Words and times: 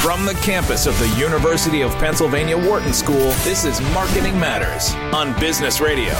From 0.00 0.24
the 0.24 0.32
campus 0.32 0.86
of 0.86 0.98
the 0.98 1.08
University 1.20 1.82
of 1.82 1.92
Pennsylvania 1.96 2.56
Wharton 2.56 2.94
School, 2.94 3.32
this 3.44 3.66
is 3.66 3.82
Marketing 3.92 4.32
Matters 4.40 4.94
on 5.14 5.38
Business 5.38 5.78
Radio. 5.78 6.14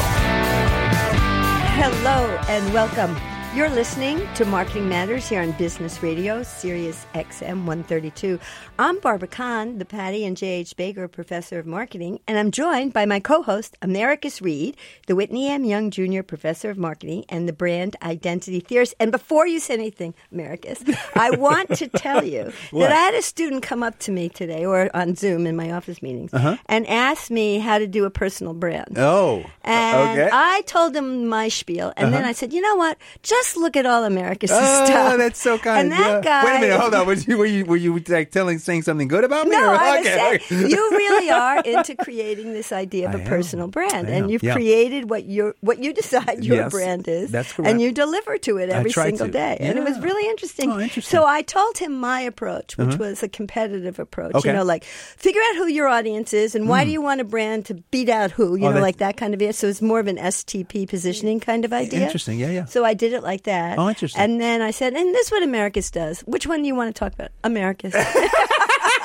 Hello 1.79 2.27
and 2.47 2.75
welcome. 2.75 3.17
You're 3.53 3.69
listening 3.69 4.29
to 4.37 4.45
Marketing 4.45 4.89
Matters 4.89 5.29
here 5.29 5.43
on 5.43 5.51
Business 5.53 6.05
Radio, 6.05 6.45
Sirius 6.45 7.05
XM 7.15 7.65
132. 7.67 8.39
I'm 8.79 9.01
Barbara 9.01 9.27
Kahn, 9.27 9.79
the 9.79 9.85
Patty 9.85 10.25
and 10.25 10.37
J.H. 10.37 10.77
Baker 10.77 11.09
Professor 11.09 11.59
of 11.59 11.67
Marketing, 11.67 12.21
and 12.29 12.39
I'm 12.39 12.53
joined 12.53 12.93
by 12.93 13.07
my 13.07 13.19
co-host, 13.19 13.77
Americus 13.83 14.41
Reed, 14.41 14.77
the 15.09 15.17
Whitney 15.17 15.49
M. 15.49 15.65
Young 15.65 15.91
Jr. 15.91 16.23
Professor 16.23 16.71
of 16.71 16.79
Marketing 16.79 17.25
and 17.29 17.49
the 17.49 17.53
Brand 17.53 17.97
Identity 18.05 18.61
Theorist. 18.61 18.95
And 19.01 19.11
before 19.11 19.49
you 19.49 19.59
say 19.59 19.75
anything, 19.75 20.15
Americus, 20.31 20.85
I 21.17 21.31
want 21.37 21.71
to 21.75 21.89
tell 21.89 22.23
you 22.25 22.53
that 22.73 22.93
I 22.93 22.95
had 22.95 23.15
a 23.15 23.23
student 23.23 23.65
come 23.65 23.83
up 23.83 23.99
to 24.01 24.13
me 24.13 24.29
today 24.29 24.65
or 24.65 24.95
on 24.95 25.17
Zoom 25.17 25.45
in 25.49 25.57
my 25.57 25.73
office 25.73 26.01
meetings 26.03 26.33
Uh-huh. 26.33 26.57
and 26.67 26.87
ask 26.87 27.33
me 27.33 27.59
how 27.59 27.79
to 27.79 27.89
do 27.89 28.05
a 28.05 28.11
personal 28.11 28.55
brand. 28.55 28.97
Oh, 28.97 29.45
And 29.65 30.21
okay. 30.21 30.31
I 30.33 30.63
told 30.67 30.95
him 30.95 31.27
my 31.27 31.49
spiel, 31.49 31.93
and 31.97 32.15
then 32.15 32.25
I 32.25 32.31
said, 32.31 32.53
"You 32.53 32.61
know 32.61 32.77
what? 32.77 32.97
Just 33.25 33.40
look 33.57 33.77
at 33.77 33.87
all 33.87 34.05
America's 34.05 34.51
Oh, 34.53 34.85
stuff." 34.85 35.19
that's 35.19 35.41
so 35.41 35.59
kind. 35.59 35.81
And 35.81 35.93
that 35.93 36.25
yeah. 36.25 36.43
guy. 36.43 36.45
Wait 36.45 36.57
a 36.57 36.61
minute, 36.61 36.81
hold 36.81 36.95
on. 36.95 37.07
Were 37.07 37.15
you 37.15 37.39
were 37.39 37.47
you, 37.47 37.65
were 37.65 37.77
you 37.77 37.99
like 38.09 38.31
telling 38.31 38.59
saying 38.59 38.83
something 38.83 39.09
good 39.09 39.25
about 39.25 39.47
me? 39.47 39.57
No, 39.57 39.71
or- 39.71 39.75
I 39.75 39.99
was 39.99 40.07
okay. 40.07 40.39
saying 40.49 40.71
you 40.71 40.91
really 40.91 41.31
are 41.45 41.61
into 41.61 41.97
creating 41.97 42.53
this 42.53 42.73
idea 42.73 43.09
of 43.09 43.15
I 43.15 43.19
a 43.19 43.23
am. 43.23 43.29
personal 43.29 43.69
brand, 43.69 44.07
I 44.07 44.11
and 44.11 44.25
am, 44.25 44.31
you've 44.31 44.43
yeah. 44.43 44.55
created 44.55 45.11
what 45.11 45.25
you 45.25 45.55
what 45.61 45.83
you 45.83 45.93
decide 45.93 46.45
your 46.45 46.57
Yes, 46.57 46.73
brand 46.73 47.09
is, 47.09 47.31
that's 47.31 47.53
correct. 47.53 47.71
and 47.71 47.81
you 47.81 47.93
deliver 47.93 48.39
to 48.39 48.59
it 48.59 48.71
every 48.71 48.93
single 48.93 49.27
to. 49.27 49.33
day, 49.33 49.57
and 49.61 49.79
it 49.79 49.85
was 49.85 49.99
really 50.01 50.29
interesting. 50.29 50.71
Oh, 50.71 50.79
interesting. 50.79 51.19
So 51.19 51.25
I 51.25 51.43
told 51.43 51.79
him 51.79 51.99
my 51.99 52.21
approach, 52.21 52.77
which 52.77 52.89
uh-huh. 52.89 52.97
was 52.99 53.23
a 53.23 53.29
competitive 53.29 53.99
approach. 53.99 54.35
Okay. 54.35 54.51
You 54.51 54.55
know, 54.55 54.65
like 54.65 54.85
figure 54.85 55.41
out 55.51 55.57
who 55.57 55.67
your 55.67 55.89
audience 55.89 56.33
is, 56.33 56.55
and 56.55 56.69
why 56.69 56.83
hmm. 56.83 56.87
do 56.87 56.93
you 56.93 57.03
want 57.03 57.21
a 57.21 57.25
brand 57.25 57.67
to 57.67 57.75
beat 57.75 58.09
out 58.09 58.31
who? 58.31 58.57
You. 58.57 58.67
Oh, 58.67 58.73
know, 58.73 58.81
like 58.81 58.99
that 58.99 59.17
kind 59.17 59.35
of 59.35 59.41
idea. 59.41 59.53
So 59.53 59.67
it's 59.67 59.83
more 59.83 60.01
of 60.01 60.07
an 60.07 60.17
STP 60.17 60.89
positioning 60.89 61.41
kind 61.41 61.65
of 61.65 61.73
idea. 61.73 62.05
Interesting, 62.05 62.39
yeah, 62.39 62.51
yeah. 62.51 62.65
So 62.67 62.85
I 62.85 62.95
did 62.95 63.13
it 63.13 63.23
like 63.31 63.45
that. 63.45 63.79
Oh, 63.79 63.89
interesting. 63.89 64.21
And 64.21 64.41
then 64.41 64.61
I 64.61 64.73
said, 64.73 64.93
and 64.95 65.15
this 65.15 65.27
is 65.27 65.33
what 65.33 65.43
Americus 65.43 65.91
does. 65.91 66.21
Which 66.23 66.47
one 66.47 66.63
do 66.63 66.67
you 66.67 66.75
want 66.75 66.95
to 66.95 66.99
talk 66.99 67.15
about? 67.15 67.31
Americus. 67.45 67.95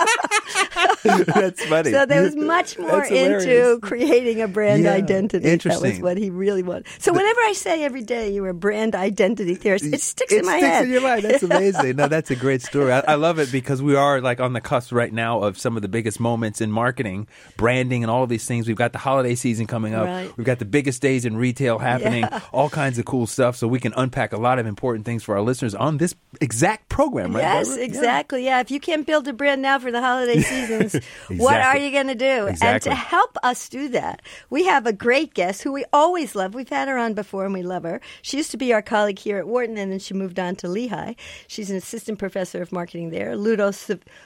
That's 1.04 1.64
funny. 1.66 1.92
So 1.92 2.06
there 2.06 2.22
was 2.22 2.36
much 2.36 2.78
more 2.78 3.04
into 3.06 3.80
creating 3.82 4.42
a 4.42 4.48
brand 4.48 4.84
Yeah, 4.84 4.94
identity. 4.94 5.56
That 5.56 5.82
was 5.82 6.00
what 6.00 6.18
he 6.18 6.30
really 6.30 6.64
wanted. 6.64 6.88
So 7.00 7.14
whenever 7.14 7.40
I 7.42 7.54
say 7.54 7.84
every 7.84 8.04
day 8.04 8.34
you're 8.34 8.50
a 8.50 8.54
brand 8.54 8.96
identity 8.96 9.56
theorist, 9.56 9.86
it 9.86 10.02
sticks 10.02 10.34
it 10.34 10.40
in 10.40 10.46
my 10.46 10.58
sticks 10.58 10.68
head. 10.74 10.86
in 10.86 10.92
your 10.92 11.02
mind. 11.02 11.24
That's 11.24 11.44
amazing. 11.44 11.96
no, 11.96 12.08
that's 12.08 12.32
a 12.32 12.36
great 12.36 12.62
story. 12.62 12.92
I, 12.92 13.00
I 13.02 13.16
love 13.16 13.40
it 13.40 13.52
because 13.52 13.82
we 13.82 13.96
are 13.96 14.22
like 14.22 14.40
on 14.40 14.54
the 14.54 14.62
cusp 14.62 14.92
right 14.92 15.14
now 15.14 15.42
of 15.42 15.58
some 15.58 15.76
of 15.76 15.82
the 15.82 15.88
biggest 15.88 16.20
moments 16.20 16.62
in 16.62 16.72
marketing, 16.72 17.28
branding, 17.58 18.04
and 18.04 18.12
all 18.12 18.24
of 18.24 18.30
these 18.30 18.46
things. 18.46 18.68
We've 18.68 18.76
got 18.76 18.92
the 18.94 19.00
holiday 19.00 19.36
season 19.36 19.68
coming 19.68 19.94
up. 19.94 20.06
Right. 20.06 20.38
We've 20.38 20.46
got 20.46 20.60
the 20.60 20.66
biggest 20.66 21.02
days 21.02 21.26
in 21.26 21.38
retail 21.38 21.80
happening. 21.80 22.22
Yeah. 22.24 22.42
All 22.54 22.70
kinds 22.70 22.98
of 23.00 23.06
cool 23.06 23.28
stuff. 23.28 23.56
So 23.56 23.68
we 23.68 23.80
can 23.80 23.94
unpack 23.96 24.34
a 24.34 24.38
lot 24.38 24.60
of 24.60 24.66
important 24.66 25.06
things 25.06 25.24
for 25.24 25.36
our 25.36 25.42
listeners 25.42 25.76
on 25.76 25.98
this 25.98 26.16
exact 26.42 26.90
program. 26.90 27.36
Right? 27.36 27.42
Yes, 27.42 27.68
Barbara? 27.68 27.82
Yeah. 27.82 27.86
exactly. 27.86 28.46
Yeah. 28.46 28.60
if 28.62 28.72
you 28.72 28.80
can't 28.80 29.06
build 29.06 29.28
a 29.28 29.34
brand 29.34 29.62
now 29.62 29.80
for 29.80 29.92
the 29.96 30.02
holiday 30.02 30.42
seasons, 30.42 30.96
what 31.40 31.62
are 31.62 31.78
you 31.78 31.92
going 31.92 32.08
to 32.08 32.16
do? 32.16 32.50
And 32.62 32.82
to 32.84 32.94
help 32.94 33.38
us 33.44 33.70
do 33.70 33.90
that, 33.90 34.22
we 34.50 34.66
have 34.66 34.86
a 34.86 34.94
great 34.94 35.34
guest 35.34 35.64
who 35.64 35.72
we 35.72 35.86
always 35.92 36.36
love. 36.36 36.54
We've 36.54 36.70
had 36.70 36.88
her 36.88 36.98
on 36.98 37.14
before 37.14 37.46
and 37.46 37.54
we 37.54 37.64
love 37.64 37.84
her. 37.84 38.02
She 38.22 38.38
used 38.38 38.52
to 38.52 38.58
be 38.58 38.74
our 38.74 38.82
colleague 38.82 39.20
here 39.20 39.38
at 39.38 39.48
Wharton 39.48 39.78
and 39.78 39.92
then 39.92 40.00
she 40.00 40.14
moved 40.14 40.40
on 40.40 40.56
to 40.58 40.68
Lehigh. 40.68 41.14
She's 41.48 41.72
an 41.72 41.78
assistant 41.78 42.20
professor 42.20 42.62
of 42.62 42.72
marketing 42.72 43.10
there, 43.10 43.36
Ludo, 43.36 43.72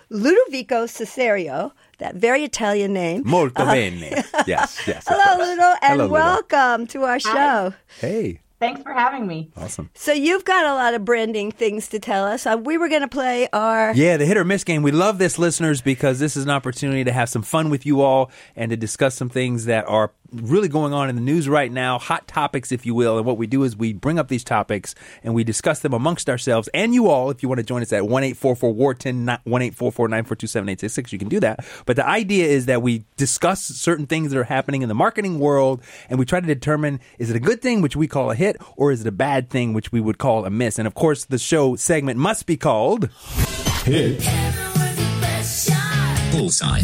Ludovica 0.09 0.88
Cesareo, 0.88 1.72
that 2.00 2.16
very 2.16 2.44
Italian 2.44 2.94
name. 2.94 3.22
Molto 3.26 3.64
uh, 3.64 3.72
bene. 3.72 4.23
Yes, 4.48 4.81
yes. 4.88 5.06
Hello, 5.08 5.45
Ludo, 5.45 5.76
and 5.81 6.00
Hello, 6.00 6.04
Ludo. 6.06 6.14
welcome 6.14 6.88
to 6.88 7.04
our 7.04 7.20
show. 7.20 7.73
Hey, 7.99 8.39
Thanks 8.59 8.81
for 8.81 8.92
having 8.93 9.25
me. 9.25 9.52
awesome. 9.55 9.89
So 9.93 10.11
you've 10.11 10.43
got 10.43 10.65
a 10.65 10.73
lot 10.73 10.93
of 10.93 11.05
branding 11.05 11.52
things 11.52 11.87
to 11.89 11.99
tell 11.99 12.25
us. 12.25 12.45
Uh, 12.45 12.58
we 12.61 12.77
were 12.77 12.89
going 12.89 13.02
to 13.02 13.08
play 13.08 13.47
our 13.53 13.93
Yeah, 13.93 14.17
the 14.17 14.25
hit 14.25 14.36
or 14.37 14.43
miss 14.43 14.64
game. 14.64 14.83
We 14.83 14.92
love 14.92 15.17
this, 15.17 15.39
listeners, 15.39 15.81
because 15.81 16.20
this 16.20 16.36
is 16.36 16.43
an 16.43 16.49
opportunity 16.49 17.03
to 17.05 17.11
have 17.11 17.30
some 17.30 17.42
fun 17.42 17.69
with 17.69 17.86
you 17.86 18.02
all 18.02 18.31
and 18.55 18.69
to 18.71 18.77
discuss 18.77 19.15
some 19.15 19.30
things 19.30 19.65
that 19.65 19.87
are 19.87 20.11
really 20.32 20.67
going 20.67 20.94
on 20.94 21.10
in 21.10 21.16
the 21.16 21.22
news 21.22 21.48
right 21.50 21.72
now, 21.72 21.98
hot 22.00 22.28
topics, 22.28 22.72
if 22.72 22.86
you 22.86 22.94
will. 22.94 23.17
And 23.17 23.26
what 23.26 23.38
we 23.38 23.48
do 23.48 23.64
is 23.64 23.76
we 23.76 23.94
bring 23.94 24.20
up 24.20 24.28
these 24.28 24.44
topics 24.44 24.95
and 25.23 25.34
we 25.34 25.44
discuss 25.44 25.80
them 25.80 25.94
amongst 25.94 26.30
ourselves 26.30 26.70
and 26.73 26.94
you 26.94 27.08
all. 27.10 27.30
If 27.30 27.42
you 27.44 27.50
want 27.50 27.60
to 27.60 27.66
join 27.66 27.82
us 27.82 27.92
at 27.94 28.08
one 28.08 28.23
eight 28.23 28.38
four 28.38 28.56
four 28.56 28.73
Wharton 28.73 29.30
one 29.44 29.62
eight 29.62 29.76
four 29.76 29.92
four 29.92 30.08
nine 30.08 30.23
four 30.26 30.36
two 30.36 30.48
seven 30.48 30.70
eight 30.70 30.80
six 30.80 30.94
six, 30.94 31.12
you 31.14 31.20
can 31.20 31.30
do 31.30 31.40
that. 31.40 31.66
But 31.86 31.95
the 31.95 32.08
idea 32.08 32.45
is 32.45 32.66
that 32.67 32.82
we 32.82 33.06
discuss 33.17 33.64
certain 33.64 34.06
things 34.08 34.32
that 34.32 34.40
are 34.40 34.44
happening 34.44 34.82
in 34.82 34.90
the 34.90 34.95
marketing 34.95 35.40
world 35.40 35.82
and 36.10 36.20
we 36.20 36.26
try 36.26 36.40
to 36.40 36.48
determine 36.48 37.00
is 37.17 37.30
it 37.30 37.36
a 37.36 37.40
good 37.40 37.61
thing, 37.61 37.82
which 37.82 37.96
we 37.96 38.08
call 38.08 38.32
a 38.32 38.36
hit, 38.36 38.58
or 38.78 38.92
is 38.92 39.02
it 39.02 39.08
a 39.08 39.11
bad 39.11 39.50
thing, 39.50 39.73
which 39.73 39.92
we 39.92 40.00
would 40.00 40.17
call 40.17 40.46
a 40.46 40.50
miss. 40.50 40.78
And 40.78 40.88
of 40.88 40.94
course, 40.94 41.26
the 41.26 41.38
show 41.38 41.76
segment 41.76 42.20
must 42.20 42.46
be 42.46 42.58
called. 42.58 43.10
Hit 43.84 44.20
Bullseye. 46.32 46.82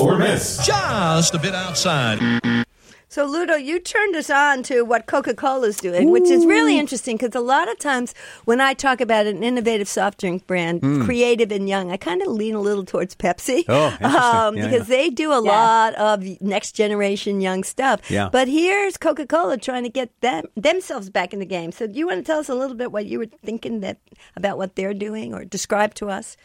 or 0.00 0.18
miss. 0.18 0.64
Just 0.66 1.34
a 1.34 1.38
bit 1.38 1.54
outside. 1.54 2.63
So, 3.14 3.26
Ludo, 3.26 3.54
you 3.54 3.78
turned 3.78 4.16
us 4.16 4.28
on 4.28 4.64
to 4.64 4.82
what 4.82 5.06
Coca 5.06 5.34
Cola 5.34 5.68
is 5.68 5.76
doing, 5.76 6.10
which 6.10 6.24
is 6.24 6.44
really 6.44 6.76
interesting 6.80 7.16
because 7.16 7.36
a 7.36 7.40
lot 7.40 7.70
of 7.70 7.78
times 7.78 8.12
when 8.44 8.60
I 8.60 8.74
talk 8.74 9.00
about 9.00 9.26
an 9.26 9.44
innovative 9.44 9.86
soft 9.86 10.18
drink 10.18 10.48
brand, 10.48 10.82
creative 11.04 11.52
and 11.52 11.68
young, 11.68 11.92
I 11.92 11.96
kind 11.96 12.22
of 12.22 12.26
lean 12.26 12.56
a 12.56 12.60
little 12.60 12.84
towards 12.84 13.14
Pepsi. 13.14 13.66
Oh, 13.68 13.96
um, 14.00 14.56
Yeah, 14.56 14.64
because 14.68 14.88
yeah. 14.88 14.96
they 14.96 15.10
do 15.10 15.32
a 15.32 15.38
lot 15.38 15.94
of 15.94 16.24
next 16.40 16.72
generation 16.72 17.40
young 17.40 17.62
stuff. 17.62 18.00
Yeah. 18.10 18.30
But 18.32 18.48
here's 18.48 18.96
Coca 18.96 19.28
Cola 19.28 19.58
trying 19.58 19.84
to 19.84 19.90
get 19.90 20.10
them 20.20 20.46
themselves 20.56 21.08
back 21.08 21.32
in 21.32 21.38
the 21.38 21.46
game. 21.46 21.70
So, 21.70 21.86
do 21.86 21.96
you 21.96 22.08
want 22.08 22.18
to 22.18 22.24
tell 22.24 22.40
us 22.40 22.48
a 22.48 22.54
little 22.56 22.76
bit 22.76 22.90
what 22.90 23.06
you 23.06 23.20
were 23.20 23.28
thinking 23.44 23.78
that 23.78 23.98
about 24.34 24.58
what 24.58 24.74
they're 24.74 24.92
doing 24.92 25.32
or 25.32 25.44
describe 25.44 25.94
to 25.94 26.10
us? 26.10 26.36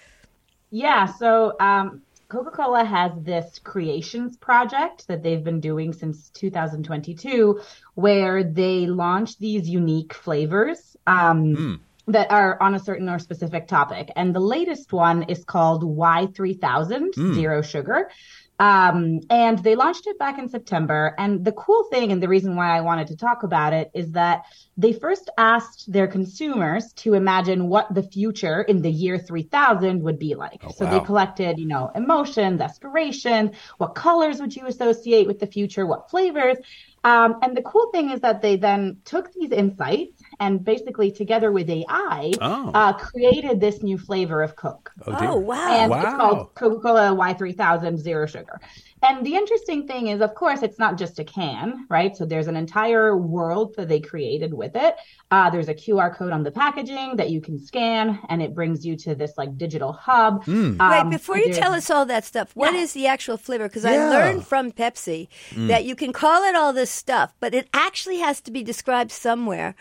Yeah, 0.71 1.05
so 1.05 1.53
um, 1.59 2.03
Coca 2.29 2.51
Cola 2.51 2.83
has 2.85 3.11
this 3.21 3.59
creations 3.59 4.37
project 4.37 5.07
that 5.07 5.23
they've 5.23 5.43
been 5.43 5.59
doing 5.59 5.91
since 5.93 6.29
2022, 6.29 7.59
where 7.95 8.43
they 8.43 8.85
launch 8.85 9.37
these 9.39 9.67
unique 9.67 10.13
flavors. 10.13 10.95
Um, 11.07 11.81
That 12.07 12.31
are 12.31 12.59
on 12.59 12.73
a 12.73 12.79
certain 12.79 13.07
or 13.07 13.19
specific 13.19 13.67
topic. 13.67 14.09
And 14.15 14.33
the 14.33 14.39
latest 14.39 14.91
one 14.91 15.23
is 15.23 15.43
called 15.43 15.83
Y3000, 15.83 17.13
zero 17.35 17.61
sugar. 17.61 18.09
Um, 18.59 19.21
and 19.29 19.57
they 19.59 19.75
launched 19.75 20.05
it 20.05 20.19
back 20.19 20.37
in 20.37 20.49
September. 20.49 21.15
And 21.17 21.45
the 21.45 21.53
cool 21.53 21.85
thing, 21.89 22.11
and 22.11 22.21
the 22.21 22.27
reason 22.27 22.57
why 22.57 22.75
I 22.75 22.81
wanted 22.81 23.07
to 23.07 23.15
talk 23.15 23.43
about 23.43 23.71
it, 23.71 23.89
is 23.93 24.11
that 24.11 24.43
they 24.75 24.91
first 24.91 25.29
asked 25.37 25.91
their 25.91 26.07
consumers 26.07 26.91
to 26.93 27.13
imagine 27.13 27.69
what 27.69 27.93
the 27.93 28.03
future 28.03 28.61
in 28.61 28.81
the 28.81 28.91
year 28.91 29.17
3000 29.17 30.03
would 30.03 30.19
be 30.19 30.35
like. 30.35 30.61
so 30.75 30.85
wow. 30.85 30.91
they 30.91 31.05
collected, 31.05 31.57
you 31.57 31.67
know, 31.67 31.89
emotions, 31.95 32.59
aspirations, 32.59 33.55
what 33.77 33.95
colors 33.95 34.41
would 34.41 34.53
you 34.53 34.67
associate 34.67 35.25
with 35.25 35.39
the 35.39 35.47
future, 35.47 35.85
what 35.85 36.09
flavors. 36.09 36.57
Um, 37.03 37.39
and 37.41 37.55
the 37.55 37.61
cool 37.61 37.91
thing 37.91 38.11
is 38.11 38.19
that 38.21 38.41
they 38.41 38.57
then 38.57 38.97
took 39.05 39.31
these 39.33 39.51
insights 39.51 40.21
and 40.39 40.63
basically, 40.63 41.11
together 41.11 41.51
with 41.51 41.69
AI, 41.69 42.31
Oh. 42.41 42.71
uh, 42.73 42.93
created 42.93 43.59
this 43.59 43.81
new 43.83 43.97
flavor 43.97 44.41
of 44.41 44.55
Coke. 44.55 44.91
Oh, 45.05 45.11
dear. 45.19 45.29
Oh, 45.29 45.37
wow. 45.37 45.67
And 45.69 45.89
Wow. 45.91 46.01
it's 46.01 46.15
called 46.15 46.55
Coca-Cola 46.55 47.15
Y3000 47.15 47.97
Zero 47.97 48.25
Sugar. 48.25 48.59
And 49.01 49.25
the 49.25 49.35
interesting 49.35 49.87
thing 49.87 50.07
is, 50.07 50.19
of 50.21 50.35
course, 50.35 50.61
it's 50.61 50.77
not 50.77 50.97
just 50.97 51.19
a 51.19 51.23
can, 51.23 51.85
right? 51.89 52.15
So 52.17 52.25
there's 52.25 52.47
an 52.47 52.57
entire 52.57 53.15
world 53.15 53.75
that 53.77 53.87
they 53.87 54.01
created 54.01 54.53
with 54.53 54.75
it. 54.75 54.95
Uh, 55.31 55.49
there's 55.49 55.69
a 55.69 55.73
QR 55.73 56.13
code 56.13 56.33
on 56.33 56.43
the 56.43 56.51
packaging 56.51 57.15
that 57.15 57.29
you 57.29 57.39
can 57.39 57.57
scan, 57.59 58.19
and 58.27 58.41
it 58.41 58.53
brings 58.53 58.85
you 58.85 58.97
to 58.97 59.15
this 59.15 59.33
like 59.37 59.57
digital 59.57 59.93
hub. 59.93 60.43
Wait, 60.47 60.79
Um, 60.81 61.09
before 61.09 61.37
you 61.37 61.53
tell 61.53 61.73
us 61.73 61.89
all 61.89 62.05
that 62.07 62.25
stuff, 62.25 62.51
what 62.55 62.73
is 62.73 62.93
Yeah. 62.95 63.01
the 63.03 63.07
actual 63.07 63.37
flavor? 63.37 63.69
Because 63.69 63.85
Yeah. 63.85 63.91
I 63.91 64.09
learned 64.09 64.45
from 64.45 64.71
Pepsi 64.73 65.29
that 65.55 65.85
you 65.85 65.95
can 65.95 66.11
call 66.11 66.43
it 66.43 66.55
all 66.55 66.73
this 66.73 66.91
stuff, 66.91 67.33
but 67.39 67.53
it 67.53 67.69
actually 67.73 68.17
has 68.19 68.41
to 68.41 68.51
be 68.51 68.63
described 68.63 69.11
somewhere 69.11 69.75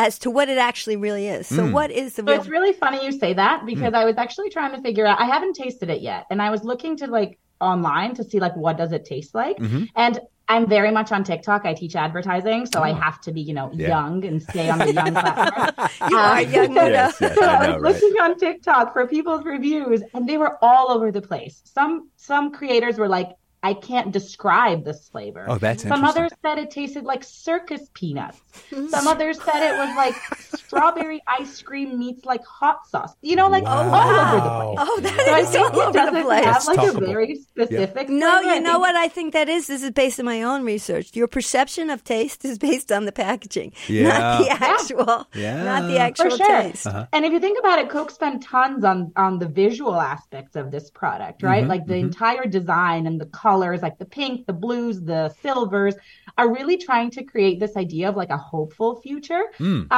as 0.00 0.18
to 0.18 0.30
what 0.30 0.48
it 0.48 0.56
actually 0.56 0.96
really 0.96 1.28
is. 1.28 1.46
So, 1.46 1.66
hmm. 1.66 1.72
what 1.72 1.90
is 1.90 2.14
the 2.14 2.22
So 2.22 2.32
it's 2.32 2.48
really 2.48 2.72
funny 2.72 3.04
you 3.04 3.12
say 3.12 3.34
that 3.34 3.66
because 3.66 3.90
hmm. 3.90 3.96
I 3.96 4.06
was 4.06 4.16
actually 4.16 4.48
trying 4.48 4.74
to 4.74 4.80
figure 4.80 5.06
out. 5.06 5.20
I 5.20 5.26
haven't 5.26 5.54
tasted 5.54 5.90
it 5.90 6.00
yet, 6.00 6.24
and 6.30 6.40
I 6.40 6.50
was 6.50 6.64
looking 6.64 6.96
to 6.98 7.06
like 7.06 7.38
online 7.60 8.14
to 8.14 8.24
see 8.24 8.40
like 8.40 8.56
what 8.56 8.78
does 8.78 8.92
it 8.92 9.04
taste 9.04 9.34
like. 9.34 9.58
Mm-hmm. 9.58 9.84
And 9.96 10.18
I'm 10.48 10.66
very 10.66 10.90
much 10.90 11.12
on 11.12 11.22
TikTok. 11.22 11.66
I 11.66 11.74
teach 11.74 11.94
advertising, 11.94 12.64
so 12.64 12.80
I 12.80 12.92
oh. 12.92 12.94
have 12.94 13.20
to 13.26 13.30
be 13.30 13.42
you 13.42 13.52
know 13.52 13.70
Yeah. 13.74 13.88
young 13.88 14.24
and 14.24 14.42
stay 14.42 14.70
on 14.70 14.78
the 14.78 14.92
young 15.00 15.12
platform. 15.12 15.90
you 16.10 16.16
Uh, 16.16 16.20
are 16.20 16.38
um, 16.38 16.50
young, 16.50 16.74
Yes, 16.74 17.18
yes, 17.20 17.34
so 17.34 17.44
I 17.44 17.54
I, 17.54 17.58
was 17.58 17.82
right? 17.82 17.92
looking 17.92 18.20
on 18.22 18.38
TikTok 18.38 18.94
for 18.94 19.06
people's 19.06 19.44
reviews, 19.44 20.02
and 20.14 20.26
they 20.26 20.38
were 20.38 20.56
all 20.64 20.90
over 20.90 21.12
the 21.12 21.20
place. 21.20 21.60
Some 21.66 22.08
some 22.16 22.52
creators 22.52 22.96
were 22.96 23.08
like, 23.18 23.28
I 23.62 23.74
can't 23.74 24.10
describe 24.10 24.84
this 24.84 25.08
flavor. 25.08 25.44
Oh, 25.48 25.58
that's 25.58 25.82
Some 25.82 25.92
interesting. 25.92 26.22
others 26.22 26.32
said 26.42 26.58
it 26.58 26.70
tasted 26.70 27.04
like 27.04 27.22
circus 27.22 27.90
peanuts. 27.92 28.40
Mm-hmm. 28.70 28.88
Some 28.88 29.06
others 29.06 29.38
said 29.42 29.74
it 29.74 29.76
was 29.76 29.94
like 29.96 30.14
strawberry 30.56 31.20
ice 31.28 31.60
cream 31.60 31.98
meets 31.98 32.24
like 32.24 32.44
hot 32.44 32.86
sauce. 32.88 33.14
You 33.20 33.36
know, 33.36 33.48
like 33.48 33.64
all 33.66 33.80
over 33.84 34.36
the 34.36 34.40
place. 34.40 34.78
Oh, 34.80 35.00
that 35.00 35.26
So 35.26 35.32
I 35.34 35.38
is 35.40 35.50
think 35.50 35.74
all 35.74 35.80
over 35.80 35.92
the 35.92 35.98
doesn't 35.98 36.22
place. 36.24 36.44
have 36.44 36.66
like 36.66 36.78
Talkable. 36.78 37.02
a 37.02 37.06
very 37.06 37.34
specific. 37.36 38.08
No, 38.08 38.40
you 38.40 38.60
know 38.60 38.78
what 38.78 38.96
I 38.96 39.08
think 39.08 39.34
that 39.34 39.48
is? 39.48 39.66
This 39.66 39.82
is 39.82 39.90
based 39.90 40.18
on 40.18 40.24
my 40.26 40.42
own 40.42 40.64
research. 40.64 41.14
Your 41.14 41.28
perception 41.28 41.90
of 41.90 42.02
taste 42.02 42.44
is 42.44 42.58
based 42.58 42.90
on 42.90 43.04
the 43.04 43.12
packaging, 43.12 43.72
Yeah. 43.88 44.08
not 44.18 44.42
the 44.42 44.50
actual, 44.50 45.26
Yeah. 45.34 45.64
not 45.64 45.82
the 45.88 45.96
For 45.96 46.00
actual 46.00 46.36
sure. 46.36 46.46
taste. 46.62 46.86
Uh-huh. 46.86 47.06
And 47.12 47.24
if 47.26 47.32
you 47.32 47.40
think 47.40 47.58
about 47.58 47.78
it, 47.78 47.90
Coke 47.90 48.10
spent 48.10 48.42
tons 48.42 48.84
on 48.84 49.12
on 49.16 49.38
the 49.38 49.46
visual 49.46 50.00
aspects 50.00 50.56
of 50.56 50.70
this 50.70 50.90
product, 50.90 51.42
right? 51.42 51.60
Mm-hmm. 51.60 51.68
Like 51.70 51.86
the 51.86 51.94
mm-hmm. 51.94 52.06
entire 52.06 52.46
design 52.46 53.06
and 53.06 53.20
the 53.20 53.26
colors, 53.50 53.80
like 53.86 53.98
the 53.98 54.10
pink, 54.18 54.34
the 54.50 54.58
blues, 54.64 54.96
the 55.12 55.22
silvers, 55.44 55.94
are 56.38 56.48
really 56.58 56.76
trying 56.88 57.10
to 57.16 57.20
create 57.32 57.56
this 57.64 57.74
idea 57.84 58.06
of 58.10 58.14
like 58.22 58.32
a 58.38 58.42
hopeful 58.52 58.90
future. 59.06 59.44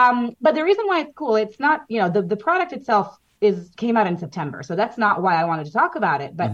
Um, 0.01 0.17
but 0.45 0.53
the 0.59 0.65
reason 0.71 0.85
why 0.91 0.99
it's 1.05 1.15
cool, 1.21 1.37
it's 1.45 1.61
not, 1.67 1.79
you 1.93 1.99
know, 2.01 2.09
the, 2.17 2.23
the 2.23 2.41
product 2.49 2.73
itself 2.79 3.07
is 3.49 3.59
came 3.83 3.97
out 4.01 4.07
in 4.13 4.17
September. 4.25 4.59
So 4.69 4.73
that's 4.81 4.99
not 5.05 5.15
why 5.25 5.35
I 5.41 5.45
wanted 5.51 5.67
to 5.71 5.73
talk 5.73 5.93
about 6.03 6.21
it. 6.27 6.33
But 6.41 6.51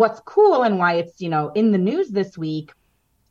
what's 0.00 0.20
cool 0.34 0.58
and 0.66 0.74
why 0.82 0.90
it's, 1.00 1.16
you 1.24 1.30
know, 1.34 1.44
in 1.60 1.66
the 1.74 1.82
news 1.90 2.08
this 2.20 2.32
week 2.46 2.68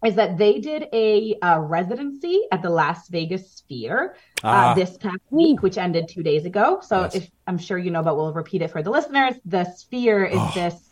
is 0.06 0.16
that 0.16 0.38
they 0.38 0.60
did 0.60 0.82
a 0.94 1.36
uh, 1.42 1.58
residency 1.60 2.38
at 2.52 2.62
the 2.62 2.70
Las 2.70 3.00
Vegas 3.10 3.44
Sphere 3.58 4.16
Ah. 4.44 4.50
uh, 4.54 4.74
this 4.76 4.92
past 4.98 5.26
week, 5.32 5.58
which 5.64 5.78
ended 5.80 6.04
two 6.08 6.22
days 6.32 6.46
ago. 6.52 6.80
So 6.82 6.96
Yes. 7.04 7.16
if 7.16 7.24
I'm 7.48 7.58
sure 7.58 7.80
you 7.86 7.90
know, 7.96 8.04
but 8.04 8.16
we'll 8.18 8.34
repeat 8.44 8.62
it 8.62 8.70
for 8.76 8.84
the 8.84 8.92
listeners. 8.92 9.36
The 9.46 9.64
Sphere 9.82 10.24
is 10.26 10.40
Oh. 10.40 10.52
this 10.54 10.87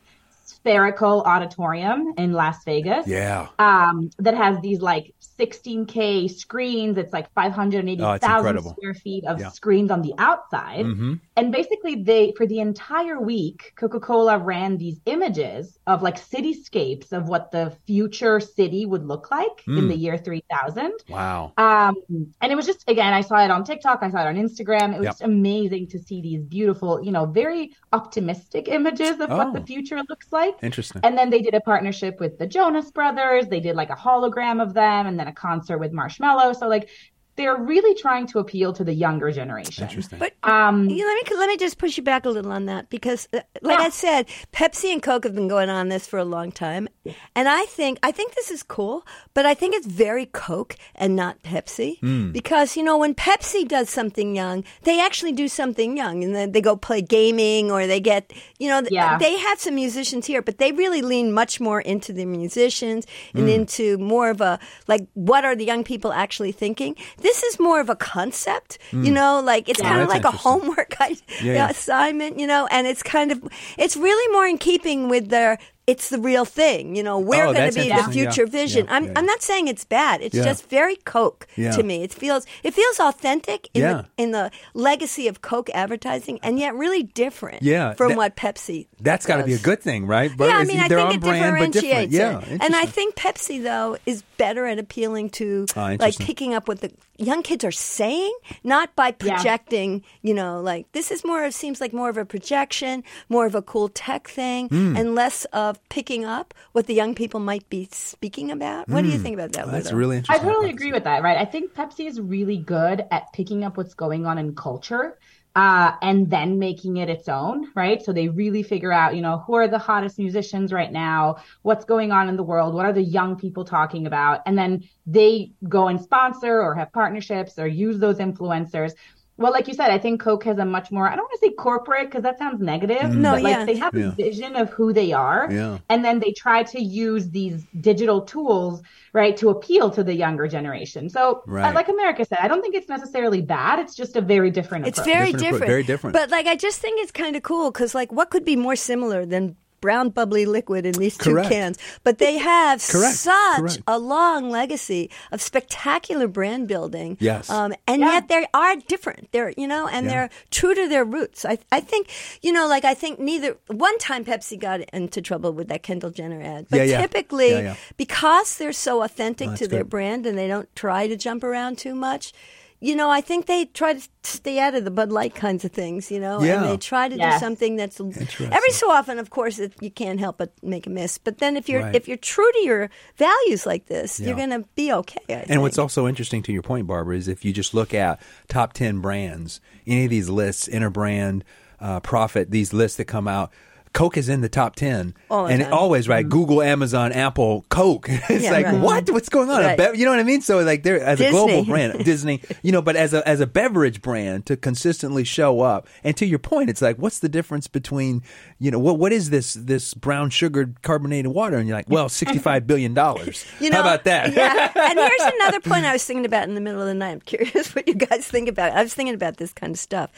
spherical 0.46 1.22
auditorium 1.24 2.14
in 2.18 2.34
Las 2.34 2.64
Vegas 2.66 3.08
Yeah. 3.08 3.48
um, 3.60 4.10
that 4.20 4.36
has 4.36 4.60
these 4.62 4.82
like 4.82 5.14
16K 5.20 6.28
screens. 6.30 6.98
It's 6.98 7.12
like 7.12 7.26
Oh, 7.26 7.42
580,000 7.42 8.38
incredible. 8.38 8.72
square 8.72 8.94
feet 8.94 9.26
of 9.26 9.40
Yeah. 9.40 9.50
screens 9.50 9.92
on 9.92 10.02
the 10.02 10.14
outside. 10.18 10.86
Mhm. 10.86 11.20
And 11.36 11.52
basically, 11.52 11.96
they, 11.96 12.32
for 12.38 12.46
the 12.46 12.60
entire 12.60 13.20
week, 13.20 13.74
Coca 13.76 14.00
Cola 14.00 14.38
ran 14.38 14.78
these 14.78 15.02
images 15.06 15.78
of 15.88 16.02
like 16.02 16.18
cityscapes 16.18 17.12
of 17.12 17.28
what 17.28 17.52
the 17.52 17.74
future 17.86 18.40
city 18.40 18.86
would 18.86 19.06
look 19.06 19.30
like 19.32 19.64
in 19.68 19.74
Mm. 19.86 19.90
the 19.90 19.98
year 19.98 20.18
3000. 20.18 20.94
Wow. 21.10 21.52
Um, 21.58 21.96
and 22.42 22.52
it 22.52 22.56
was 22.56 22.66
just 22.66 22.84
again, 22.88 23.14
I 23.14 23.22
saw 23.22 23.44
it 23.44 23.52
on 23.52 23.64
TikTok, 23.64 24.00
I 24.04 24.10
saw 24.12 24.20
it 24.22 24.28
on 24.28 24.36
Instagram. 24.36 24.94
It 24.94 25.00
was 25.00 25.06
Yep. 25.06 25.12
just 25.14 25.22
amazing 25.24 25.88
to 25.88 26.00
see 26.00 26.22
these 26.22 26.44
beautiful, 26.44 27.04
you 27.04 27.12
know, 27.12 27.26
very 27.26 27.72
optimistic 27.92 28.68
images 28.68 29.20
of 29.20 29.30
what 29.30 29.54
the 29.54 29.62
Oh. 29.62 29.66
future 29.66 30.02
looks 30.10 30.32
like. 30.36 30.54
Interesting. 30.62 31.02
And 31.04 31.18
then 31.18 31.32
they 31.32 31.42
did 31.42 31.56
a 31.56 31.62
partnership 31.62 32.20
with 32.20 32.38
the 32.38 32.46
Jonas 32.46 32.92
Brothers. 32.92 33.48
They 33.48 33.60
did 33.60 33.76
like 33.76 33.90
a 33.90 33.96
hologram 33.96 34.62
of 34.62 34.76
them, 34.76 35.08
and 35.08 35.20
then 35.20 35.28
a 35.28 35.34
concert 35.34 35.80
with 35.80 35.92
Marshmello. 35.92 36.56
So 36.56 36.68
like, 36.68 36.90
they're 37.38 37.56
really 37.56 37.94
trying 37.96 38.28
to 38.28 38.40
appeal 38.40 38.72
to 38.74 38.84
the 38.84 38.94
younger 38.94 39.32
generation. 39.32 39.84
Interesting. 39.84 40.20
But 40.20 40.34
Um, 40.44 40.90
you 40.90 40.98
know, 41.00 41.08
let 41.08 41.30
me 41.32 41.38
let 41.38 41.48
me 41.50 41.58
just 41.58 41.78
push 41.78 41.98
you 41.98 42.04
back 42.04 42.26
a 42.26 42.30
little 42.30 42.52
on 42.52 42.66
that 42.66 42.90
because, 42.90 43.28
uh, 43.34 43.42
like 43.62 43.80
Yeah. 43.80 43.86
I 43.86 43.90
said, 43.90 44.28
Pepsi 44.54 44.92
and 44.94 45.02
Coke 45.04 45.24
have 45.26 45.36
been 45.36 45.48
going 45.48 45.70
on 45.70 45.90
this 45.90 46.08
for 46.08 46.18
a 46.20 46.26
long 46.26 46.52
time, 46.52 46.88
and 47.36 47.48
I 47.50 47.66
think 47.66 48.00
I 48.04 48.12
think 48.12 48.36
this 48.36 48.52
is 48.52 48.64
cool, 48.64 49.06
but 49.34 49.46
I 49.46 49.54
think 49.54 49.76
it's 49.76 49.88
very 49.88 50.26
Coke 50.28 50.76
and 50.96 51.16
not 51.16 51.42
Pepsi 51.44 52.00
Hmm. 52.00 52.32
because 52.32 52.78
you 52.78 52.84
know 52.84 52.98
when 52.98 53.14
Pepsi 53.16 53.68
does 53.68 53.90
something 53.90 54.36
young, 54.36 54.64
they 54.84 55.00
actually 55.02 55.32
do 55.34 55.48
something 55.48 55.98
young, 55.98 56.24
and 56.24 56.34
then 56.36 56.52
they 56.54 56.62
go 56.62 56.76
play 56.76 57.02
gaming 57.02 57.72
or 57.72 57.86
they 57.88 58.00
get 58.00 58.32
you 58.60 58.70
know 58.70 58.82
Yeah. 58.90 59.18
they 59.18 59.38
have 59.38 59.60
some 59.60 59.76
musicians 59.76 60.26
here, 60.26 60.42
but 60.42 60.58
they 60.58 60.72
really 60.72 61.02
lean 61.02 61.32
much 61.34 61.60
more 61.60 61.82
into 61.82 62.14
the 62.14 62.26
musicians 62.26 63.06
and 63.34 63.50
into 63.50 63.98
more 63.98 64.30
of 64.30 64.42
a 64.42 64.60
like 64.88 65.08
what 65.14 65.44
are 65.44 65.56
the 65.56 65.66
young 65.66 65.84
people 65.84 66.12
actually 66.14 66.52
thinking. 66.54 66.96
This 67.28 67.42
is 67.50 67.60
more 67.60 67.80
of 67.80 67.90
a 67.90 67.96
concept, 67.96 68.78
you 68.92 69.12
know, 69.20 69.42
like 69.52 69.68
it's 69.72 69.82
kind 69.82 70.02
of 70.02 70.08
Hmm. 70.08 70.14
Like 70.18 70.26
a 70.34 70.38
homework 70.46 70.94
Yeah, 71.42 71.70
assignment, 71.70 72.40
you 72.42 72.48
know, 72.48 72.68
and 72.76 72.86
it's 72.92 73.04
kind 73.04 73.30
of 73.34 73.38
it's 73.84 73.96
really 73.98 74.28
more 74.36 74.46
in 74.54 74.58
keeping 74.58 75.10
with 75.10 75.30
their 75.30 75.58
it's 75.88 76.10
the 76.10 76.18
real 76.18 76.46
thing, 76.46 76.96
you 76.98 77.04
know. 77.08 77.20
We're 77.20 77.46
Oh, 77.46 77.54
going 77.54 77.70
to 77.70 77.76
be 77.76 77.88
the 77.90 77.94
interesting. 77.94 78.24
Yeah. 78.24 78.32
future 78.32 78.48
vision. 78.62 78.86
Yeah, 78.86 78.96
I'm 78.96 79.06
yeah, 79.06 79.14
I'm 79.18 79.28
not 79.34 79.42
saying 79.44 79.68
it's 79.68 79.86
bad. 79.86 80.16
It's 80.26 80.34
just 80.50 80.68
very 80.78 80.96
Coke 81.06 81.46
to 81.78 81.84
me. 81.84 82.02
It 82.04 82.12
feels 82.12 82.44
it 82.64 82.74
feels 82.74 83.00
authentic 83.00 83.70
in 83.76 83.82
the 83.84 84.06
in 84.24 84.32
the 84.32 84.50
legacy 84.74 85.28
of 85.28 85.36
Coke 85.42 85.70
advertising, 85.76 86.40
and 86.42 86.58
yet 86.58 86.74
really 86.74 87.04
different 87.04 87.62
Yeah, 87.62 87.94
from 87.94 88.10
that- 88.10 88.18
what 88.18 88.36
Pepsi. 88.36 88.88
That's 89.00 89.26
got 89.28 89.38
to 89.38 89.44
be 89.44 89.54
a 89.54 89.60
good 89.60 89.82
thing, 89.82 90.08
right? 90.08 90.32
But 90.36 90.50
yeah, 90.50 90.58
I 90.58 90.64
mean, 90.66 90.80
I 90.80 90.88
they're 90.88 90.98
think 90.98 91.14
it 91.16 91.22
brand, 91.22 91.74
differentiates 91.74 92.14
Yeah. 92.14 92.42
And 92.64 92.76
I 92.76 92.86
think 92.88 93.16
Pepsi, 93.16 93.62
though, 93.62 93.98
is 94.08 94.24
better 94.38 94.66
at 94.66 94.80
appealing 94.80 95.30
to 95.42 95.68
Ah, 95.76 95.96
like 96.00 96.18
picking 96.18 96.56
up 96.56 96.68
what 96.68 96.82
the 96.82 96.92
young 97.18 97.44
kids 97.44 97.64
are 97.64 97.72
saying, 97.72 98.34
not 98.64 98.96
by 98.96 99.08
Yeah. 99.08 99.36
projecting. 99.36 100.04
You 100.22 100.34
know, 100.34 100.62
like 100.62 100.92
this 100.92 101.12
is 101.12 101.24
more. 101.26 101.44
It 101.46 101.54
seems 101.54 101.80
like 101.82 101.94
more 101.94 102.10
of 102.10 102.18
a 102.18 102.26
projection, 102.26 103.04
more 103.30 103.46
of 103.46 103.56
a 103.56 103.62
cool 103.62 103.90
tech 103.90 104.28
thing, 104.28 104.68
Hmm. 104.70 104.96
and 104.98 105.16
less 105.16 105.46
of 105.54 105.80
picking 105.90 106.26
up 106.26 106.54
what 106.74 106.88
the 106.88 106.94
young 106.94 107.16
people 107.16 107.40
might 107.40 107.70
be 107.70 107.88
speaking 107.92 108.52
about. 108.52 108.90
What 108.90 109.04
do 109.04 109.10
you 109.10 109.18
think 109.18 109.34
about 109.36 109.54
that? 109.54 109.66
Hmm. 109.66 109.72
That's 109.72 109.92
really 109.92 110.18
interesting. 110.18 110.46
I 110.46 110.52
totally 110.52 110.70
agree 110.72 110.92
with 110.92 111.04
that, 111.06 111.24
right? 111.24 111.38
I 111.38 111.46
think 111.46 111.74
Pepsi 111.74 112.08
is 112.08 112.20
really 112.20 112.58
good 112.58 113.06
at 113.12 113.32
picking 113.34 113.64
up 113.64 113.78
what's 113.78 113.94
going 113.94 114.26
on 114.26 114.38
in 114.38 114.56
culture 114.56 115.18
uh, 115.56 115.94
and 116.02 116.30
then 116.30 116.60
making 116.60 116.98
it 116.98 117.10
its 117.10 117.30
own, 117.30 117.72
right? 117.76 118.04
So 118.04 118.12
they 118.12 118.28
really 118.28 118.62
figure 118.62 118.92
out, 118.92 119.16
you 119.16 119.22
know, 119.22 119.44
who 119.48 119.56
are 119.56 119.70
the 119.70 119.78
hottest 119.78 120.20
musicians 120.20 120.74
right 120.74 120.92
now? 120.92 121.38
What's 121.62 121.86
going 121.86 122.12
on 122.12 122.28
in 122.28 122.36
the 122.36 122.44
world? 122.44 122.74
What 122.74 122.86
are 122.86 122.92
the 122.92 123.02
young 123.02 123.38
people 123.38 123.64
talking 123.64 124.06
about? 124.06 124.42
And 124.46 124.58
then 124.58 124.84
they 125.06 125.54
go 125.70 125.88
and 125.88 126.02
sponsor 126.02 126.62
or 126.62 126.76
have 126.76 126.92
partnerships 126.92 127.58
or 127.58 127.68
use 127.68 128.00
those 128.00 128.18
influencers. 128.18 128.94
Well, 129.38 129.52
like 129.52 129.68
you 129.68 129.74
said, 129.74 129.92
I 129.92 129.98
think 129.98 130.22
Coke 130.22 130.46
has 130.46 130.58
a 130.60 130.66
much 130.66 130.92
more, 130.92 131.08
I 131.10 131.16
don't 131.18 131.26
want 131.26 131.34
to 131.42 131.48
say 131.48 131.54
corporate 131.54 132.06
because 132.08 132.24
that 132.24 132.38
sounds 132.40 132.62
negative, 132.62 133.14
No, 133.14 133.34
but 133.34 133.44
like 133.44 133.52
yeah. 133.58 133.66
they 133.66 133.76
have 133.76 133.94
Yeah. 133.94 134.08
a 134.08 134.12
vision 134.12 134.56
of 134.56 134.70
who 134.70 134.94
they 134.94 135.12
are. 135.12 135.50
Yeah. 135.52 135.80
And 135.90 136.06
then 136.06 136.20
they 136.20 136.32
try 136.32 136.64
to 136.64 136.80
use 136.82 137.30
these 137.32 137.66
digital 137.82 138.22
tools, 138.22 138.82
right, 139.12 139.36
to 139.38 139.50
appeal 139.50 139.90
to 139.92 140.04
the 140.06 140.14
younger 140.16 140.48
generation. 140.48 141.10
So, 141.10 141.44
uh, 141.48 141.52
Right. 141.52 141.76
like 141.76 141.90
Americus 141.90 142.30
said, 142.30 142.38
I 142.42 142.48
don't 142.48 142.62
think 142.62 142.76
it's 142.76 142.88
necessarily 142.88 143.42
bad. 143.42 143.80
It's 143.80 143.94
just 143.96 144.16
a 144.16 144.22
very 144.22 144.52
different 144.52 144.88
It's 144.88 145.00
approach. 145.00 145.14
very 145.14 145.32
Different 145.34 145.44
different, 145.52 145.68
very 145.70 145.84
different. 145.84 146.14
But 146.14 146.30
like, 146.32 146.48
I 146.48 146.56
just 146.56 146.80
think 146.80 147.02
it's 147.02 147.12
kind 147.12 147.36
of 147.36 147.44
cool 147.44 147.72
because, 147.72 147.94
like, 147.94 148.14
what 148.14 148.30
could 148.30 148.46
be 148.46 148.56
more 148.56 148.78
similar 148.78 149.26
than 149.26 149.58
brown 149.86 150.10
bubbly 150.18 150.46
liquid 150.58 150.84
in 150.90 150.94
these 151.04 151.16
two 151.18 151.32
Correct. 151.34 151.50
cans? 151.54 151.78
But 152.04 152.18
they 152.24 152.36
have 152.40 152.78
Correct, 152.96 153.16
such 153.32 153.60
correct. 153.60 153.82
a 153.88 153.98
long 154.16 154.50
legacy 154.50 155.04
of 155.32 155.40
spectacular 155.42 156.28
brand 156.28 156.68
building. 156.68 157.18
Yes. 157.20 157.50
um, 157.50 157.72
and 157.88 158.02
Yeah. 158.02 158.14
yet 158.14 158.28
they 158.34 158.44
are 158.54 158.76
different. 158.94 159.32
They're 159.32 159.54
you 159.62 159.68
know, 159.74 159.84
and 159.96 160.02
Yeah. 160.06 160.12
they're 160.12 160.30
true 160.58 160.74
to 160.82 160.86
their 160.94 161.06
roots. 161.18 161.46
I 161.46 161.56
I 161.72 161.80
think 161.92 162.04
you 162.46 162.52
know, 162.56 162.66
like 162.76 162.86
I 162.94 162.96
think 163.02 163.14
neither 163.20 163.52
one 163.88 163.98
time 164.10 164.24
Pepsi 164.26 164.58
got 164.68 164.80
into 165.00 165.20
trouble 165.30 165.52
with 165.58 165.68
that 165.72 165.82
Kendall 165.88 166.10
Jenner 166.18 166.42
ad, 166.42 166.66
but 166.70 166.78
Yeah, 166.78 166.84
yeah. 166.94 167.02
typically 167.06 167.52
Yeah, 167.52 167.60
yeah. 167.70 167.76
because 167.98 168.58
they're 168.58 168.80
so 168.90 168.94
authentic 169.08 169.50
Oh, 169.50 169.56
to 169.56 169.64
that's 169.66 169.72
their 169.76 169.84
brand 169.96 170.26
and 170.26 170.36
they 170.40 170.48
don't 170.54 170.70
try 170.76 171.02
to 171.12 171.16
jump 171.26 171.42
around 171.44 171.78
too 171.78 171.96
much. 172.10 172.34
You 172.82 172.96
know, 172.96 173.10
I 173.10 173.22
think 173.22 173.46
they 173.46 173.66
try 173.66 173.94
to 173.94 174.08
stay 174.24 174.60
out 174.60 174.76
of 174.76 174.84
the 174.84 174.92
Bud 174.92 175.12
Light 175.12 175.34
kinds 175.34 175.64
of 175.66 175.72
things, 175.72 176.12
you 176.12 176.20
know, 176.20 176.42
Yeah. 176.44 176.62
and 176.62 176.70
they 176.70 176.78
try 176.78 177.08
to 177.08 177.16
do 177.18 177.32
something 177.40 177.78
that's 177.78 178.00
every 178.02 178.72
so 178.72 178.92
often, 178.92 179.18
of 179.18 179.30
course, 179.30 179.60
it, 179.60 179.74
you 179.82 179.90
can't 179.90 180.20
help 180.20 180.38
but 180.38 180.52
make 180.62 180.86
a 180.86 180.90
miss. 180.90 181.18
But 181.18 181.38
then 181.38 181.56
if 181.58 181.70
you're 181.70 181.82
Right. 181.84 181.96
if 181.96 182.08
you're 182.08 182.18
true 182.18 182.52
to 182.52 182.60
your 182.64 182.90
values 183.18 183.66
like 183.66 183.86
this, 183.88 184.20
Yeah. 184.20 184.28
you're 184.28 184.36
going 184.36 184.50
to 184.52 184.66
be 184.76 184.92
okay. 184.92 185.20
I 185.30 185.46
And 185.50 185.62
what's 185.62 185.78
also 185.80 186.06
interesting 186.08 186.44
to 186.44 186.52
your 186.52 186.62
point, 186.64 186.86
Barbara, 186.86 187.16
is 187.18 187.28
if 187.28 187.46
you 187.46 187.54
just 187.54 187.74
look 187.74 187.94
at 187.94 188.20
top 188.50 188.74
10 188.74 189.00
brands, 189.00 189.62
any 189.88 190.04
of 190.04 190.10
these 190.10 190.30
lists, 190.30 190.68
Interbrand, 190.68 191.44
uh, 191.80 192.02
Prophet, 192.02 192.52
these 192.52 192.74
lists 192.74 192.98
that 192.98 193.06
come 193.06 193.28
out, 193.28 193.52
Coke 193.96 194.18
is 194.18 194.30
in 194.30 194.42
the 194.42 194.50
top 194.50 194.76
10. 194.76 195.16
All 195.32 195.48
and 195.48 195.64
always, 195.64 196.08
right? 196.08 196.28
Google, 196.28 196.62
Amazon, 196.62 197.12
Apple, 197.14 197.66
Coke. 197.70 198.08
it's 198.10 198.44
Yeah, 198.44 198.52
like, 198.52 198.66
right. 198.68 198.80
what? 198.80 199.10
What's 199.10 199.30
going 199.30 199.50
on? 199.50 199.62
Right. 199.64 199.78
bev- 199.78 199.96
you 199.96 200.06
know 200.06 200.12
what 200.12 200.20
I 200.20 200.24
mean? 200.24 200.42
So, 200.42 200.60
like, 200.60 200.84
they're 200.84 201.00
as 201.02 201.20
a 201.22 201.32
global 201.32 201.64
brand, 201.66 202.04
Disney, 202.06 202.42
you 202.62 202.72
know, 202.74 202.82
but 202.82 202.96
as 202.98 203.14
a, 203.14 203.28
as 203.28 203.40
a 203.40 203.48
beverage 203.48 204.02
brand 204.02 204.46
to 204.48 204.58
consistently 204.58 205.24
show 205.24 205.62
up. 205.62 205.88
And 206.04 206.16
to 206.18 206.26
your 206.26 206.40
point, 206.40 206.70
it's 206.70 206.82
like, 206.82 206.98
what's 206.98 207.20
the 207.20 207.30
difference 207.30 207.68
between, 207.68 208.22
you 208.60 208.70
know, 208.70 208.80
what 208.80 209.00
what 209.00 209.14
is 209.14 209.30
this 209.30 209.54
this 209.56 209.94
brown 209.94 210.30
sugared 210.30 210.82
carbonated 210.82 211.32
water? 211.32 211.56
And 211.56 211.66
you're 211.68 211.78
like, 211.78 211.90
well, 211.90 212.10
$65 212.10 212.68
billion. 212.68 212.92
You 212.92 213.70
know, 213.70 213.78
How 213.78 213.82
about 213.82 214.04
that? 214.04 214.34
yeah. 214.34 214.72
And 214.76 215.00
here's 215.00 215.34
another 215.40 215.62
point 215.62 215.86
I 215.86 215.94
was 215.94 216.04
thinking 216.04 216.26
about 216.26 216.50
in 216.50 216.54
the 216.56 216.62
middle 216.62 216.82
of 216.82 216.88
the 216.88 216.94
night. 216.94 217.12
I'm 217.12 217.22
curious 217.22 217.74
what 217.74 217.88
you 217.88 217.96
guys 217.96 218.28
think 218.28 218.50
about. 218.50 218.74
it. 218.74 218.76
I 218.76 218.84
was 218.84 218.94
thinking 218.94 219.16
about 219.16 219.38
this 219.38 219.54
kind 219.54 219.72
of 219.74 219.80
stuff. 219.80 220.10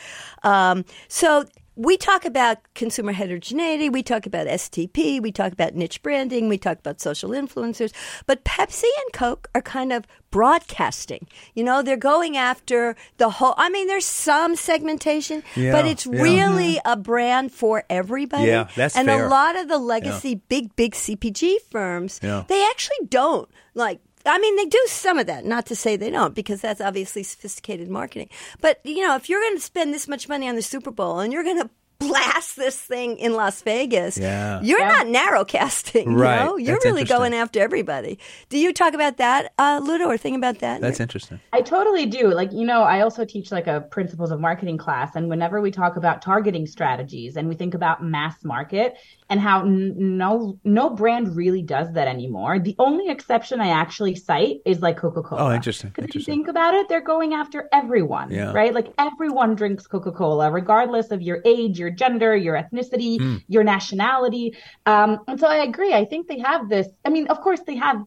Um, 0.43 0.83
so 1.07 1.45
we 1.77 1.95
talk 1.95 2.25
about 2.25 2.57
consumer 2.73 3.11
heterogeneity, 3.11 3.87
we 3.89 4.01
talk 4.01 4.25
about 4.25 4.47
STP, 4.47 5.21
we 5.21 5.31
talk 5.31 5.53
about 5.53 5.75
niche 5.75 6.01
branding, 6.01 6.49
we 6.49 6.57
talk 6.57 6.79
about 6.79 6.99
social 6.99 7.29
influencers, 7.29 7.93
but 8.25 8.43
Pepsi 8.43 8.83
and 8.83 9.13
Coke 9.13 9.47
are 9.53 9.61
kind 9.61 9.93
of 9.93 10.05
broadcasting. 10.31 11.27
You 11.53 11.63
know, 11.63 11.83
they're 11.83 11.95
going 11.95 12.35
after 12.35 12.95
the 13.17 13.29
whole 13.29 13.53
I 13.57 13.69
mean 13.69 13.87
there's 13.87 14.05
some 14.05 14.55
segmentation, 14.55 15.43
Yeah, 15.55 15.71
but 15.71 15.85
it's 15.85 16.05
yeah. 16.05 16.21
really 16.21 16.75
mm-hmm. 16.75 16.91
a 16.91 16.97
brand 16.97 17.51
for 17.51 17.83
everybody. 17.89 18.47
Yeah, 18.47 18.67
that's 18.75 18.95
and 18.95 19.07
fair. 19.07 19.25
a 19.25 19.29
lot 19.29 19.55
of 19.55 19.67
the 19.67 19.77
legacy 19.77 20.35
big 20.49 20.75
big 20.75 20.93
CPG 20.93 21.57
firms, 21.69 22.19
Yeah. 22.23 22.43
they 22.47 22.65
actually 22.69 23.07
don't 23.07 23.47
like 23.75 24.01
I 24.27 24.39
mean, 24.39 24.55
they 24.55 24.65
do 24.65 24.83
some 24.87 25.17
of 25.17 25.27
that. 25.27 25.45
Not 25.45 25.65
to 25.67 25.75
say 25.75 25.95
they 25.95 26.09
don't, 26.09 26.35
because 26.35 26.61
that's 26.61 26.81
obviously 26.81 27.23
sophisticated 27.23 27.89
marketing. 27.89 28.29
But 28.61 28.79
you 28.83 29.05
know, 29.05 29.15
if 29.15 29.29
you're 29.29 29.41
going 29.41 29.57
to 29.57 29.61
spend 29.61 29.93
this 29.93 30.07
much 30.07 30.29
money 30.29 30.47
on 30.47 30.55
the 30.55 30.61
Super 30.61 30.91
Bowl 30.91 31.19
and 31.19 31.31
you're 31.31 31.43
going 31.43 31.61
to 31.61 31.69
blast 31.99 32.55
this 32.55 32.79
thing 32.79 33.17
in 33.17 33.33
Las 33.33 33.61
Vegas, 33.61 34.17
Yeah. 34.17 34.61
you're 34.61 34.79
not 34.85 35.07
narrow 35.07 35.43
casting. 35.45 36.13
Right. 36.13 36.39
You 36.39 36.45
know? 36.45 36.57
You're 36.57 36.75
That's 36.75 36.85
really 36.85 37.03
going 37.03 37.33
after 37.33 37.59
everybody. 37.59 38.19
Do 38.49 38.57
you 38.57 38.73
talk 38.73 38.93
about 38.93 39.17
that, 39.17 39.53
uh, 39.57 39.79
Ludo, 39.83 40.05
or 40.05 40.17
think 40.17 40.37
about 40.37 40.59
that? 40.59 40.81
That's 40.81 40.99
interesting. 40.99 41.39
I 41.53 41.61
totally 41.61 42.05
do. 42.05 42.29
Like, 42.33 42.51
you 42.51 42.65
know, 42.65 42.83
I 42.83 43.01
also 43.01 43.25
teach 43.25 43.51
like 43.51 43.67
a 43.67 43.81
principles 43.81 44.31
of 44.31 44.39
marketing 44.39 44.77
class. 44.77 45.15
And 45.15 45.29
whenever 45.29 45.61
we 45.61 45.71
talk 45.71 45.95
about 45.97 46.21
targeting 46.21 46.65
strategies 46.67 47.35
and 47.37 47.47
we 47.47 47.55
think 47.55 47.73
about 47.73 48.03
mass 48.03 48.43
market 48.43 48.95
and 49.29 49.39
how 49.39 49.61
n- 49.61 49.93
no, 50.17 50.57
no 50.63 50.89
brand 50.89 51.35
really 51.35 51.61
does 51.61 51.91
that 51.93 52.07
anymore. 52.07 52.59
The 52.59 52.75
only 52.79 53.09
exception 53.09 53.59
I 53.59 53.69
actually 53.69 54.15
cite 54.15 54.57
is 54.65 54.81
like 54.81 54.97
Coca-Cola. 54.97 55.49
Oh, 55.49 55.53
interesting, 55.53 55.91
Because 55.93 56.09
if 56.09 56.15
you 56.15 56.21
think 56.21 56.47
about 56.47 56.73
it, 56.73 56.87
they're 56.89 57.01
going 57.01 57.33
after 57.33 57.67
everyone, 57.73 58.31
Yeah. 58.31 58.53
right? 58.53 58.73
Like 58.73 58.93
everyone 58.97 59.55
drinks 59.55 59.87
Coca-Cola, 59.87 60.51
regardless 60.51 61.11
of 61.11 61.21
your 61.21 61.41
age, 61.45 61.79
your 61.79 61.86
gender, 61.91 62.35
your 62.35 62.55
ethnicity, 62.55 63.19
Hmm. 63.19 63.37
your 63.47 63.63
nationality. 63.63 64.55
Um, 64.85 65.19
and 65.27 65.39
so 65.39 65.47
I 65.47 65.57
agree. 65.63 65.93
I 65.93 66.05
think 66.05 66.27
they 66.27 66.39
have 66.39 66.69
this. 66.69 66.87
I 67.05 67.09
mean, 67.09 67.27
of 67.27 67.41
course 67.41 67.59
they 67.65 67.75
have, 67.75 68.03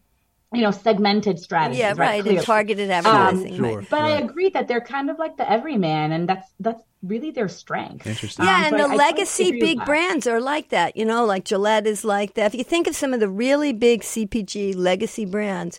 you 0.53 0.63
know, 0.63 0.71
segmented 0.73 1.39
strategies. 1.39 1.79
yeah, 1.81 1.95
right. 1.97 2.25
And 2.27 2.41
targeted 2.43 2.91
advertising. 2.91 3.57
sure. 3.57 3.79
right. 3.79 3.87
But 3.91 4.01
I 4.03 4.11
agree 4.19 4.51
that 4.51 4.67
they're 4.69 4.81
kind 4.81 5.09
of 5.11 5.19
like 5.19 5.37
the 5.37 5.49
everyman, 5.51 6.13
and 6.13 6.29
that's 6.29 6.49
that's 6.61 6.83
really 7.03 7.31
their 7.31 7.49
strength. 7.49 8.07
Interesting. 8.07 8.45
Yeah, 8.45 8.59
Um, 8.59 8.65
and 8.65 8.81
the 8.81 8.89
I- 8.89 8.93
I 8.93 8.97
legacy 8.97 9.45
agree 9.49 9.61
with 9.61 9.69
big 9.79 9.85
brands 9.87 10.27
are 10.27 10.41
like 10.41 10.69
that. 10.71 10.97
You 10.97 11.05
know, 11.05 11.25
like 11.25 11.45
Gillette 11.45 11.87
is 11.87 12.05
like 12.05 12.35
that. 12.35 12.47
If 12.47 12.55
you 12.57 12.65
think 12.65 12.87
of 12.89 12.95
some 12.97 13.15
of 13.15 13.21
the 13.21 13.29
really 13.29 13.73
big 13.73 14.03
CPG 14.03 14.75
legacy 14.77 15.25
brands, 15.25 15.79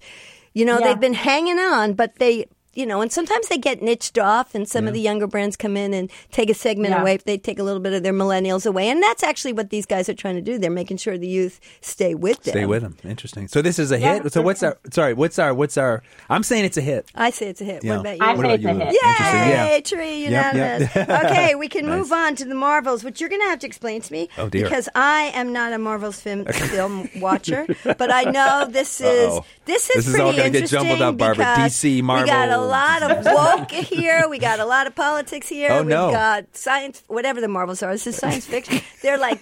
you 0.53 0.65
know, 0.65 0.79
Yeah. 0.79 0.87
they've 0.87 0.99
been 0.99 1.13
hanging 1.13 1.59
on, 1.59 1.93
but 1.93 2.15
they, 2.15 2.45
you 2.73 2.85
know, 2.85 3.01
and 3.01 3.11
sometimes 3.11 3.47
they 3.49 3.57
get 3.57 3.81
niched 3.81 4.17
off, 4.17 4.55
and 4.55 4.67
some 4.67 4.87
of 4.87 4.93
the 4.93 4.99
younger 5.01 5.27
brands 5.27 5.55
come 5.57 5.75
in 5.77 5.93
and 5.93 6.09
take 6.31 6.49
a 6.49 6.53
segment 6.53 6.93
Yeah. 6.93 7.01
away. 7.01 7.17
They 7.17 7.37
take 7.37 7.59
a 7.59 7.63
little 7.63 7.79
bit 7.81 7.93
of 7.93 8.03
their 8.03 8.13
millennials 8.13 8.65
away, 8.65 8.89
and 8.89 9.01
that's 9.03 9.23
actually 9.23 9.53
what 9.53 9.69
these 9.69 9.85
guys 9.85 10.07
are 10.09 10.13
trying 10.13 10.35
to 10.35 10.41
do. 10.41 10.57
They're 10.57 10.69
making 10.71 10.97
sure 10.97 11.17
the 11.17 11.27
youth 11.27 11.59
stay 11.81 12.15
with 12.15 12.43
them. 12.43 12.51
Stay 12.53 12.65
with 12.65 12.81
them. 12.81 12.95
Interesting. 13.03 13.47
So 13.47 13.61
this 13.61 13.77
is 13.79 13.91
a 13.91 13.99
Yeah, 13.99 14.21
hit. 14.23 14.33
So 14.33 14.41
what's 14.41 14.63
our? 14.63 14.77
Sorry, 14.91 15.13
what's 15.13 15.37
our? 15.39 15.53
What's 15.53 15.77
our? 15.77 16.01
I'm 16.29 16.43
saying 16.43 16.65
it's 16.65 16.77
a 16.77 16.81
hit. 16.81 17.07
I 17.15 17.29
say 17.31 17.47
it's 17.49 17.61
a 17.61 17.65
hit. 17.65 17.83
Yeah. 17.83 17.97
What 17.97 17.99
about 18.01 18.17
you? 18.17 18.23
I 18.25 18.33
What 18.33 18.45
say 18.45 18.53
about 18.53 18.53
it's 18.53 18.63
you, 18.63 18.69
a 18.69 18.73
hit. 18.73 18.81
Interesting. 18.93 19.49
Yeah. 19.49 19.69
Yay, 19.69 19.81
tree, 19.81 20.21
Yep, 20.23 20.53
unanimous. 20.53 20.95
yep. 20.95 21.09
okay, 21.25 21.55
we 21.55 21.67
can 21.67 21.85
Nice. 21.85 21.97
move 21.99 22.11
on 22.11 22.35
to 22.35 22.45
the 22.45 22.55
Marvels, 22.55 23.03
which 23.03 23.19
you're 23.19 23.29
going 23.29 23.41
to 23.41 23.47
have 23.47 23.59
to 23.59 23.67
explain 23.67 24.01
to 24.01 24.11
me. 24.13 24.29
Oh, 24.37 24.49
dear. 24.49 24.63
Because 24.63 24.87
I 24.95 25.31
am 25.33 25.51
not 25.53 25.73
a 25.73 25.77
Marvels 25.77 26.19
film, 26.19 26.45
film 26.45 27.09
watcher, 27.17 27.65
but 27.83 28.11
I 28.11 28.23
know 28.23 28.67
this 28.69 29.01
is 29.01 29.29
Uh-oh. 29.29 29.45
this 29.65 29.89
is 29.89 29.95
This 29.95 30.07
is 30.07 30.11
pretty 30.13 30.23
all 30.23 30.31
gonna 30.31 30.43
get 30.49 30.55
interesting 30.63 30.79
jumbled 30.79 31.01
up, 31.01 31.17
Barbara. 31.17 31.45
because 31.55 31.73
DC, 31.73 32.01
We 32.01 32.25
got 32.25 32.49
a 32.61 32.67
lot 32.67 33.03
of 33.03 33.25
woke 33.25 33.71
here. 33.71 34.27
We 34.29 34.39
got 34.39 34.59
a 34.59 34.65
lot 34.65 34.87
of 34.87 34.95
politics 34.95 35.49
here. 35.49 35.71
Oh, 35.71 35.83
We've 35.83 35.89
no. 35.89 36.11
got 36.11 36.55
science, 36.55 37.03
whatever 37.07 37.41
the 37.41 37.47
Marvels 37.47 37.83
are. 37.83 37.91
This 37.91 38.07
is 38.07 38.17
science 38.17 38.45
fiction. 38.47 38.81
They're 39.01 39.17
like 39.17 39.41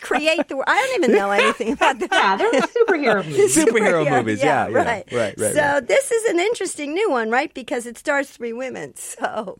create 0.00 0.48
the. 0.48 0.62
I 0.66 0.76
don't 0.76 0.96
even 1.04 1.14
know 1.14 1.30
anything 1.30 1.72
about 1.72 1.98
that. 2.00 2.10
Yeah, 2.12 2.36
they're 2.36 2.52
the 2.52 2.68
superhero 2.88 3.24
movies. 3.24 3.56
Superhero 3.56 4.08
movies. 4.08 4.42
Yeah, 4.42 4.68
yeah. 4.68 4.68
right, 4.68 5.04
Right, 5.10 5.34
right, 5.38 5.54
So 5.54 5.60
right. 5.62 5.86
this 5.86 6.10
is 6.12 6.24
an 6.30 6.40
interesting 6.40 6.94
new 6.94 7.10
one, 7.10 7.30
right? 7.30 7.52
Because 7.54 7.86
it 7.86 7.98
stars 7.98 8.30
three 8.30 8.52
women. 8.52 8.94
So, 9.18 9.58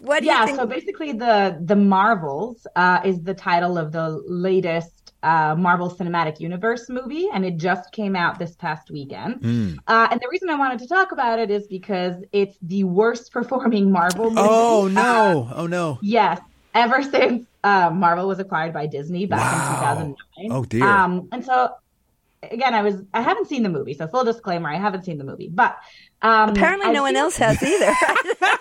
what 0.00 0.22
do 0.22 0.30
you 0.30 0.32
yeah 0.32 0.44
think? 0.44 0.58
so 0.58 0.66
basically 0.66 1.12
the 1.12 1.58
the 1.64 1.76
marvels 1.76 2.66
uh, 2.76 3.00
is 3.04 3.22
the 3.22 3.34
title 3.34 3.78
of 3.78 3.92
the 3.92 4.22
latest 4.26 5.05
uh, 5.30 5.54
marvel 5.66 5.88
cinematic 5.98 6.36
universe 6.48 6.84
movie 6.98 7.26
and 7.34 7.44
it 7.48 7.56
just 7.68 7.84
came 7.98 8.14
out 8.22 8.38
this 8.38 8.54
past 8.64 8.84
weekend 8.96 9.32
Hmm. 9.44 9.70
uh, 9.92 10.06
and 10.10 10.18
the 10.22 10.28
reason 10.30 10.48
i 10.54 10.58
wanted 10.64 10.78
to 10.84 10.88
talk 10.96 11.08
about 11.16 11.36
it 11.44 11.50
is 11.50 11.66
because 11.78 12.14
it's 12.40 12.56
the 12.72 12.82
worst 12.84 13.26
performing 13.38 13.86
marvel 14.00 14.28
movie 14.30 14.40
Oh 14.72 14.84
uh, 14.86 14.88
no! 15.02 15.50
Oh 15.60 15.66
no! 15.66 15.98
yes 16.02 16.38
ever 16.74 17.02
since 17.14 17.38
uh, 17.64 17.90
marvel 18.04 18.26
was 18.32 18.38
acquired 18.44 18.72
by 18.78 18.84
disney 18.86 19.24
back 19.26 19.46
Wow. 19.52 19.58
in 19.58 19.76
2009 19.80 20.52
Oh, 20.56 20.64
dear. 20.64 20.86
um, 20.88 21.12
and 21.32 21.42
so 21.50 21.56
again 22.56 22.74
i 22.74 22.82
was 22.82 22.96
i 23.12 23.22
haven't 23.28 23.48
seen 23.48 23.62
the 23.62 23.68
movie 23.76 23.94
so 23.94 24.06
full 24.12 24.24
disclaimer 24.24 24.68
i 24.68 24.76
haven't 24.86 25.04
seen 25.08 25.18
the 25.18 25.24
movie 25.24 25.50
but 25.62 25.72
um, 26.22 26.50
Apparently, 26.50 26.86
I've 26.88 26.94
no 26.94 27.02
one 27.02 27.16
else 27.16 27.36
has 27.38 27.62
either. 27.62 27.92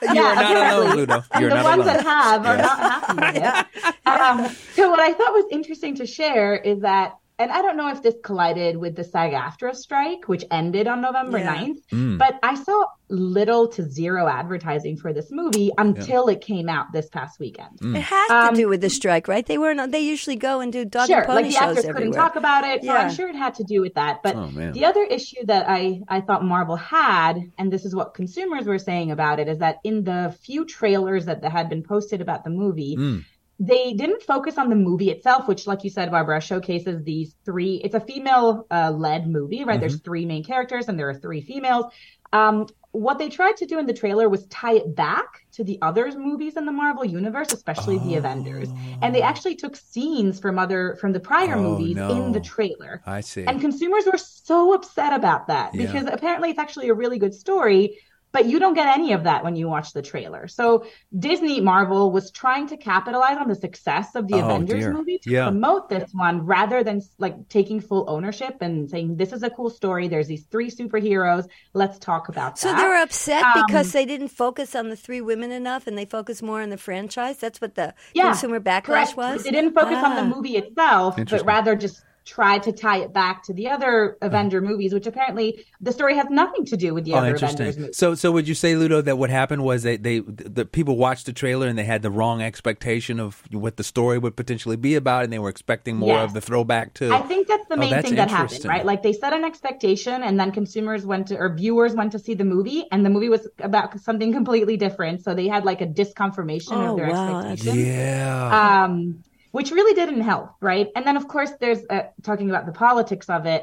You 0.14 0.22
are 0.22 0.36
not 0.36 0.38
apparently. 0.46 0.86
alone, 0.86 0.96
Ludo. 0.98 1.24
And 1.32 1.42
You're 1.42 1.50
the 1.50 1.56
not 1.56 1.64
ones 1.66 1.84
alone. 1.84 1.86
that 1.86 2.04
have 2.06 2.46
are 2.46 2.56
Yeah. 2.58 2.62
not 2.62 2.80
happy 2.80 3.40
with 3.40 3.44
it. 3.44 3.96
Um, 4.06 4.56
so 4.76 4.90
what 4.92 5.00
I 5.00 5.14
thought 5.14 5.34
was 5.34 5.46
interesting 5.52 5.96
to 5.96 6.06
share 6.06 6.56
is 6.56 6.82
that, 6.82 7.16
and 7.38 7.52
I 7.52 7.62
don't 7.62 7.76
know 7.78 7.90
if 7.90 8.02
this 8.02 8.16
collided 8.24 8.78
with 8.78 8.96
the 8.96 9.04
SAG-AFTRA 9.04 9.76
strike, 9.76 10.28
which 10.28 10.46
ended 10.52 10.88
on 10.88 11.02
November 11.02 11.38
Yeah. 11.40 11.54
9th, 11.56 11.82
Mm. 11.92 12.18
but 12.18 12.40
I 12.44 12.56
saw 12.56 12.86
little 13.10 13.68
to 13.68 13.84
zero 13.84 14.28
advertising 14.28 14.98
for 14.98 15.14
this 15.14 15.28
movie 15.32 15.70
until 15.78 16.28
it 16.28 16.42
came 16.42 16.68
out 16.70 16.88
this 16.92 17.08
past 17.10 17.40
weekend. 17.40 17.78
Mm. 17.82 17.96
it 17.98 18.02
has 18.02 18.28
to 18.30 18.36
Um, 18.36 18.54
do 18.56 18.68
with 18.68 18.82
the 18.82 18.90
strike, 18.90 19.28
right? 19.28 19.46
They 19.46 19.58
weren't. 19.60 19.92
They 19.92 20.00
usually 20.00 20.36
go 20.38 20.60
and 20.60 20.72
do 20.74 20.86
dog 20.86 21.08
Sure, 21.08 21.18
and 21.18 21.26
pony 21.28 21.36
like 21.36 21.46
the 21.46 21.52
shows 21.52 21.62
actors 21.62 21.78
everywhere. 21.86 21.96
couldn't 21.98 22.14
talk 22.14 22.36
about 22.36 22.64
it, 22.64 22.82
so 22.84 22.88
Yeah. 22.88 23.00
I'm 23.02 23.12
sure 23.14 23.28
it 23.30 23.36
had 23.36 23.54
to 23.56 23.64
do 23.64 23.82
with 23.82 23.94
that. 23.96 24.24
But 24.24 24.36
Oh, 24.36 24.50
the 24.72 24.86
other 24.86 25.04
issue 25.04 25.46
that 25.46 25.66
I 25.70 26.02
I 26.08 26.22
thought 26.22 26.44
Marvel 26.44 26.78
had, 26.78 27.52
and 27.60 27.72
this 27.72 27.86
is 27.86 27.94
what 27.96 28.14
consumers 28.16 28.66
were 28.66 28.80
saying 28.80 29.12
about 29.12 29.40
it, 29.40 29.48
is 29.48 29.60
that 29.60 29.78
in 29.84 30.04
the 30.04 30.34
few 30.42 30.66
trailers 30.66 31.26
that 31.26 31.44
had 31.44 31.70
been 31.70 31.84
posted 31.84 32.22
about 32.22 32.44
the 32.44 32.50
movie, 32.50 32.96
Mm. 32.98 33.24
They 33.60 33.94
didn't 33.94 34.22
focus 34.24 34.58
on 34.58 34.70
the 34.70 34.76
movie 34.76 35.12
itself, 35.12 35.48
which, 35.48 35.66
like 35.66 35.84
you 35.84 35.90
said, 35.90 36.12
Barbara, 36.12 36.42
showcases 36.42 37.04
these 37.04 37.36
three. 37.46 37.76
It's 37.84 37.96
a 37.96 38.00
female 38.02 38.68
uh, 38.70 38.92
led 38.92 39.28
movie, 39.28 39.64
right? 39.64 39.80
There's 39.80 40.02
three 40.02 40.26
main 40.26 40.44
characters, 40.44 40.90
and 40.90 41.00
there 41.00 41.10
are 41.10 41.14
three 41.14 41.42
females. 41.42 41.86
Um, 42.34 42.68
what 42.92 43.18
they 43.18 43.30
tried 43.30 43.58
to 43.58 43.66
do 43.66 43.78
in 43.80 43.86
the 43.86 43.94
trailer 43.94 44.28
was 44.30 44.46
tie 44.48 44.76
it 44.76 44.96
back 44.96 45.46
to 45.54 45.64
the 45.64 45.78
other 45.82 46.12
movies 46.18 46.58
in 46.58 46.66
the 46.66 46.72
Marvel 46.72 47.06
universe, 47.06 47.52
especially 47.54 47.98
the 48.00 48.16
Avengers, 48.16 48.70
and 49.02 49.14
they 49.14 49.22
actually 49.22 49.56
took 49.56 49.76
scenes 49.76 50.40
from 50.40 50.58
other 50.60 50.96
from 51.00 51.12
the 51.14 51.20
prior 51.20 51.56
Oh, 51.56 51.62
movies 51.62 51.96
no. 51.96 52.10
in 52.26 52.32
the 52.32 52.40
trailer. 52.40 53.02
I 53.06 53.22
see. 53.22 53.46
And 53.46 53.60
consumers 53.62 54.06
were 54.06 54.18
so 54.18 54.74
upset 54.74 55.14
about 55.14 55.48
that 55.48 55.74
Yeah. 55.74 55.86
because 55.86 56.08
apparently 56.12 56.50
it's 56.50 56.60
actually 56.60 56.90
a 56.90 56.94
really 56.94 57.20
good 57.20 57.34
story, 57.34 57.98
but 58.36 58.46
you 58.52 58.60
don't 58.60 58.74
get 58.76 58.88
any 59.00 59.14
of 59.14 59.24
that 59.24 59.44
when 59.46 59.56
you 59.56 59.68
watch 59.76 59.94
the 59.94 60.02
trailer. 60.12 60.48
So 60.48 60.86
Disney 61.28 61.62
Marvel 61.62 62.12
was 62.12 62.32
trying 62.32 62.68
to 62.68 62.78
capitalize 62.78 63.38
on 63.38 63.48
the 63.48 63.56
success 63.56 64.14
of 64.16 64.28
the 64.28 64.36
Oh, 64.36 64.46
Avengers 64.46 64.84
dear. 64.84 64.94
movie 64.94 65.20
to 65.24 65.30
Yeah. 65.32 65.46
promote 65.50 65.90
this 65.90 66.10
one 66.14 66.46
rather 66.46 66.84
than 66.84 67.02
like 67.18 67.36
taking 67.50 67.80
full 67.80 68.04
ownership 68.16 68.56
and 68.62 68.90
saying 68.90 69.16
this 69.18 69.32
is 69.32 69.44
a 69.44 69.50
cool 69.50 69.70
story. 69.70 70.08
There's 70.08 70.28
these 70.28 70.46
three 70.52 70.70
superheroes. 70.70 71.46
Let's 71.74 71.98
talk 71.98 72.30
about 72.30 72.60
So 72.60 72.68
that. 72.68 72.78
So 72.78 72.82
they're 72.84 73.02
upset 73.02 73.44
Um, 73.46 73.52
because 73.68 73.92
they 73.94 74.06
didn't 74.06 74.30
focus 74.30 74.76
on 74.76 74.90
the 74.90 74.96
three 75.06 75.22
women 75.22 75.52
enough, 75.52 75.88
and 75.88 75.98
they 75.98 76.06
focus 76.06 76.42
more 76.42 76.62
on 76.62 76.70
the 76.70 76.78
franchise. 76.78 77.38
That's 77.38 77.62
what 77.62 77.76
the 77.76 77.94
Yeah, 78.14 78.32
consumer 78.32 78.60
backlash 78.60 78.84
Correct. 78.84 79.18
was. 79.18 79.44
They 79.44 79.52
didn't 79.52 79.74
focus 79.74 80.04
on 80.04 80.12
Ah. 80.14 80.16
the 80.22 80.36
movie 80.36 80.58
itself, 80.58 81.16
but 81.18 81.46
rather 81.46 81.76
just 81.76 82.04
try 82.26 82.58
to 82.60 82.72
tie 82.72 82.98
it 82.98 83.14
back 83.14 83.44
to 83.44 83.54
the 83.54 83.70
other 83.70 84.18
Avenger 84.22 84.62
movies, 84.62 84.94
which 84.94 85.08
apparently 85.08 85.66
the 85.80 85.92
story 85.94 86.16
has 86.16 86.28
nothing 86.30 86.66
to 86.66 86.78
do 86.78 86.94
with 86.94 87.06
the 87.06 87.14
Oh, 87.14 87.18
other 87.18 87.30
interesting. 87.30 87.68
Avengers 87.68 87.78
movies. 87.78 87.98
So, 87.98 88.16
so 88.16 88.32
would 88.32 88.48
you 88.48 88.56
say, 88.56 88.76
Ludo, 88.76 89.00
that 89.02 89.18
what 89.18 89.30
happened 89.30 89.64
was 89.64 89.84
they, 89.84 89.96
they, 89.96 90.20
the 90.20 90.66
people 90.66 90.98
watched 90.98 91.28
the 91.28 91.34
trailer 91.34 91.68
and 91.68 91.78
they 91.78 91.84
had 91.84 92.02
the 92.02 92.10
wrong 92.12 92.42
expectation 92.42 93.20
of 93.20 93.42
what 93.52 93.78
the 93.78 93.84
story 93.84 94.18
would 94.18 94.36
potentially 94.36 94.76
be 94.76 94.96
about, 94.96 95.24
and 95.24 95.32
they 95.32 95.40
were 95.40 95.50
expecting 95.50 95.98
more 95.98 96.08
Yes. 96.08 96.26
of 96.30 96.34
the 96.34 96.42
throwback 96.42 96.94
to. 96.96 97.14
I 97.14 97.20
think 97.22 97.48
that's 97.48 97.68
the 97.68 97.76
Oh, 97.76 97.80
main 97.80 97.92
that's 97.92 98.06
thing 98.06 98.16
that 98.16 98.30
happened, 98.30 98.66
right? 98.66 98.86
Like 98.86 99.04
they 99.04 99.14
set 99.14 99.34
an 99.34 99.44
expectation 99.46 100.24
and 100.24 100.40
then 100.40 100.52
consumers 100.52 101.06
went 101.06 101.28
to, 101.28 101.38
or 101.38 101.54
viewers 101.56 101.94
went 101.94 102.12
to 102.14 102.20
see 102.20 102.34
the 102.34 102.44
movie 102.46 102.86
and 102.92 103.06
the 103.06 103.10
movie 103.10 103.30
was 103.30 103.48
about 103.60 104.00
something 104.00 104.34
completely 104.40 104.76
different. 104.76 105.24
So 105.24 105.34
they 105.36 105.48
had 105.48 105.64
like 105.64 105.82
a 105.82 105.88
disconfirmation 105.88 106.82
Oh, 106.82 106.90
of 106.90 106.96
their 106.96 107.08
wow, 107.08 107.08
expectations. 107.08 107.78
yeah. 107.78 108.86
um, 108.86 109.24
which 109.56 109.70
really 109.72 109.94
didn't 110.02 110.22
help, 110.22 110.48
right? 110.72 110.88
And 110.96 111.04
then, 111.08 111.16
of 111.18 111.26
course, 111.34 111.52
there's 111.62 111.80
uh, 111.90 112.04
talking 112.24 112.50
about 112.50 112.66
the 112.66 112.74
politics 112.86 113.28
of 113.30 113.46
it. 113.46 113.62